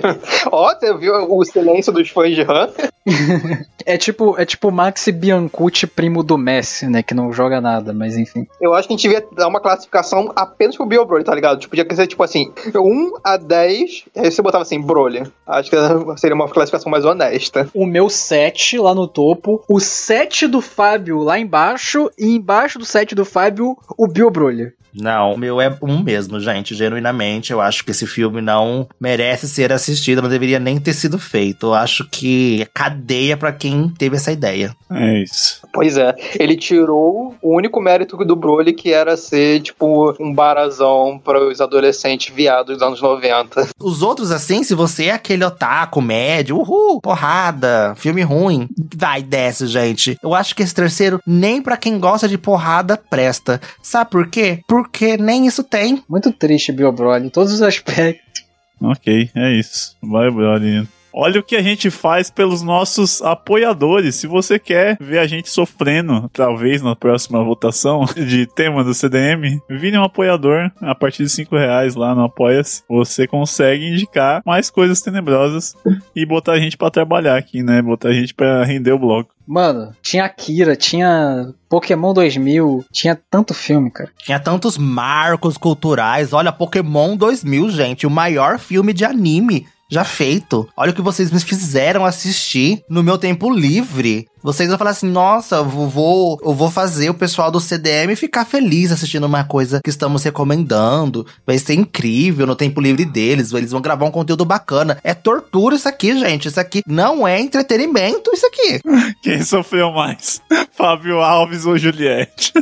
[0.50, 2.90] Ó, você viu o silêncio dos fãs de Hunter?
[3.86, 7.02] É tipo, é tipo o Maxi Biancucci, primo do Messi, né?
[7.02, 8.46] Que não joga nada, mas enfim.
[8.58, 11.58] Eu acho que a gente devia dar uma classificação apenas pro Bio Broly, tá ligado?
[11.58, 15.24] Tipo, podia ser tipo assim, 1 a 10, aí você botava assim, Broly.
[15.46, 15.76] Acho que
[16.16, 17.68] seria uma classificação mais honesta.
[17.74, 22.84] O meu 7 lá no topo, o 7 do Fábio lá embaixo, e embaixo do
[22.84, 24.72] 7 do Fábio, o Bio Broly.
[24.94, 26.74] Não, o meu é um mesmo, gente.
[26.74, 31.18] Genuinamente, eu acho que esse filme não merece ser assistido, não deveria nem ter sido
[31.18, 31.66] feito.
[31.66, 34.74] Eu acho que é cadeia para quem teve essa ideia.
[34.90, 35.60] É isso.
[35.72, 41.20] Pois é, ele tirou o único mérito do Broly, que era ser, tipo, um barazão
[41.22, 43.68] para os adolescentes viados dos anos 90.
[43.80, 49.66] Os outros, assim, se você é aquele otaku médio, uhul, porrada, filme ruim, vai, desce,
[49.66, 50.16] gente.
[50.22, 53.60] Eu acho que esse terceiro, nem para quem gosta de porrada, presta.
[53.82, 54.60] Sabe por quê?
[54.84, 56.04] Porque nem isso tem.
[56.08, 58.44] Muito triste, Bio Broly, em todos os aspectos.
[58.80, 59.96] Ok, é isso.
[60.02, 60.86] Vai, Broly.
[61.16, 64.16] Olha o que a gente faz pelos nossos apoiadores.
[64.16, 69.60] Se você quer ver a gente sofrendo, talvez na próxima votação de tema do CDM,
[69.70, 72.82] vire um apoiador a partir de 5 reais lá no Apoia-se.
[72.88, 75.76] Você consegue indicar mais coisas tenebrosas
[76.16, 77.80] e botar a gente para trabalhar aqui, né?
[77.80, 79.32] Botar a gente para render o bloco.
[79.46, 84.10] Mano, tinha Akira, tinha Pokémon 2000, tinha tanto filme, cara.
[84.18, 86.32] Tinha tantos marcos culturais.
[86.32, 90.68] Olha, Pokémon 2000, gente, o maior filme de anime já feito.
[90.76, 94.26] Olha o que vocês me fizeram assistir no meu tempo livre.
[94.44, 98.44] Vocês vão falar assim: nossa, eu vou, eu vou fazer o pessoal do CDM ficar
[98.44, 101.26] feliz assistindo uma coisa que estamos recomendando.
[101.46, 103.54] Vai ser incrível no tempo livre deles.
[103.54, 104.98] Eles vão gravar um conteúdo bacana.
[105.02, 106.48] É tortura isso aqui, gente.
[106.48, 108.80] Isso aqui não é entretenimento, isso aqui.
[109.22, 110.42] Quem sofreu mais?
[110.76, 112.52] Fábio Alves ou Juliette?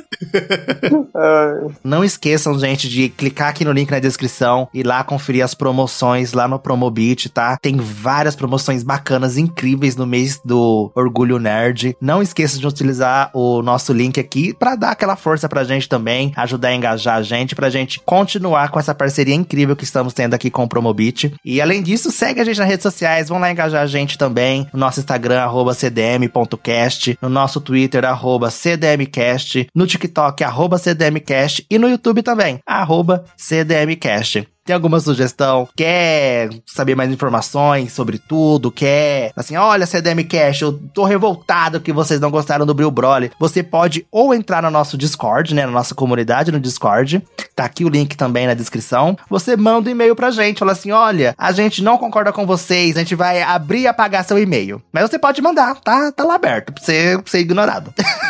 [1.83, 6.33] não esqueçam, gente, de clicar aqui no link na descrição e lá conferir as promoções
[6.33, 7.57] lá no Promobit, tá?
[7.61, 11.72] Tem várias promoções bacanas, incríveis no mês do Orgulho Nerd.
[12.01, 16.33] Não esqueça de utilizar o nosso link aqui para dar aquela força pra gente também,
[16.37, 20.35] ajudar a engajar a gente, pra gente continuar com essa parceria incrível que estamos tendo
[20.35, 21.35] aqui com o Promobit.
[21.45, 24.67] E além disso, segue a gente nas redes sociais, vão lá engajar a gente também,
[24.73, 31.79] no nosso Instagram, arroba cdm.cast, no nosso Twitter, arroba cdmcast, no TikTok, arroba cdmcast e
[31.79, 34.52] no YouTube também, arroba cdmcast.
[34.65, 35.69] Tem alguma sugestão?
[35.77, 38.71] Quer saber mais informações sobre tudo?
[38.71, 43.33] Quer, assim, olha, CDM Cash, eu tô revoltado que vocês não gostaram do Bril Broly.
[43.41, 47.21] Você pode ou entrar no nosso Discord, né, na nossa comunidade no Discord.
[47.57, 49.19] Tá aqui o link também na descrição.
[49.29, 52.97] Você manda um e-mail pra gente, fala assim, olha, a gente não concorda com vocês,
[52.97, 54.81] a gente vai abrir e apagar seu e-mail.
[54.93, 57.93] Mas você pode mandar, tá, tá lá aberto, pra você ser ignorado.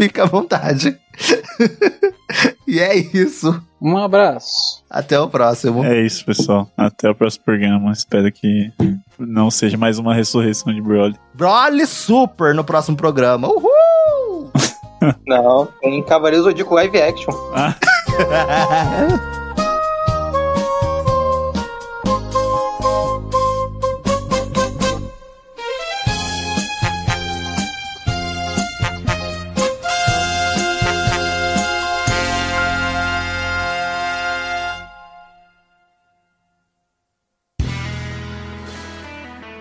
[0.00, 0.98] Fica à vontade.
[2.66, 3.62] e é isso.
[3.78, 4.82] Um abraço.
[4.88, 5.84] Até o próximo.
[5.84, 6.70] É isso, pessoal.
[6.74, 7.92] Até o próximo programa.
[7.92, 8.72] Espero que
[9.18, 11.16] não seja mais uma ressurreição de Broly.
[11.34, 13.46] Broly Super no próximo programa.
[13.46, 14.50] Uhul!
[15.26, 17.34] não, tem Cavaleiros Zodíaco live action.
[17.54, 17.76] Ah.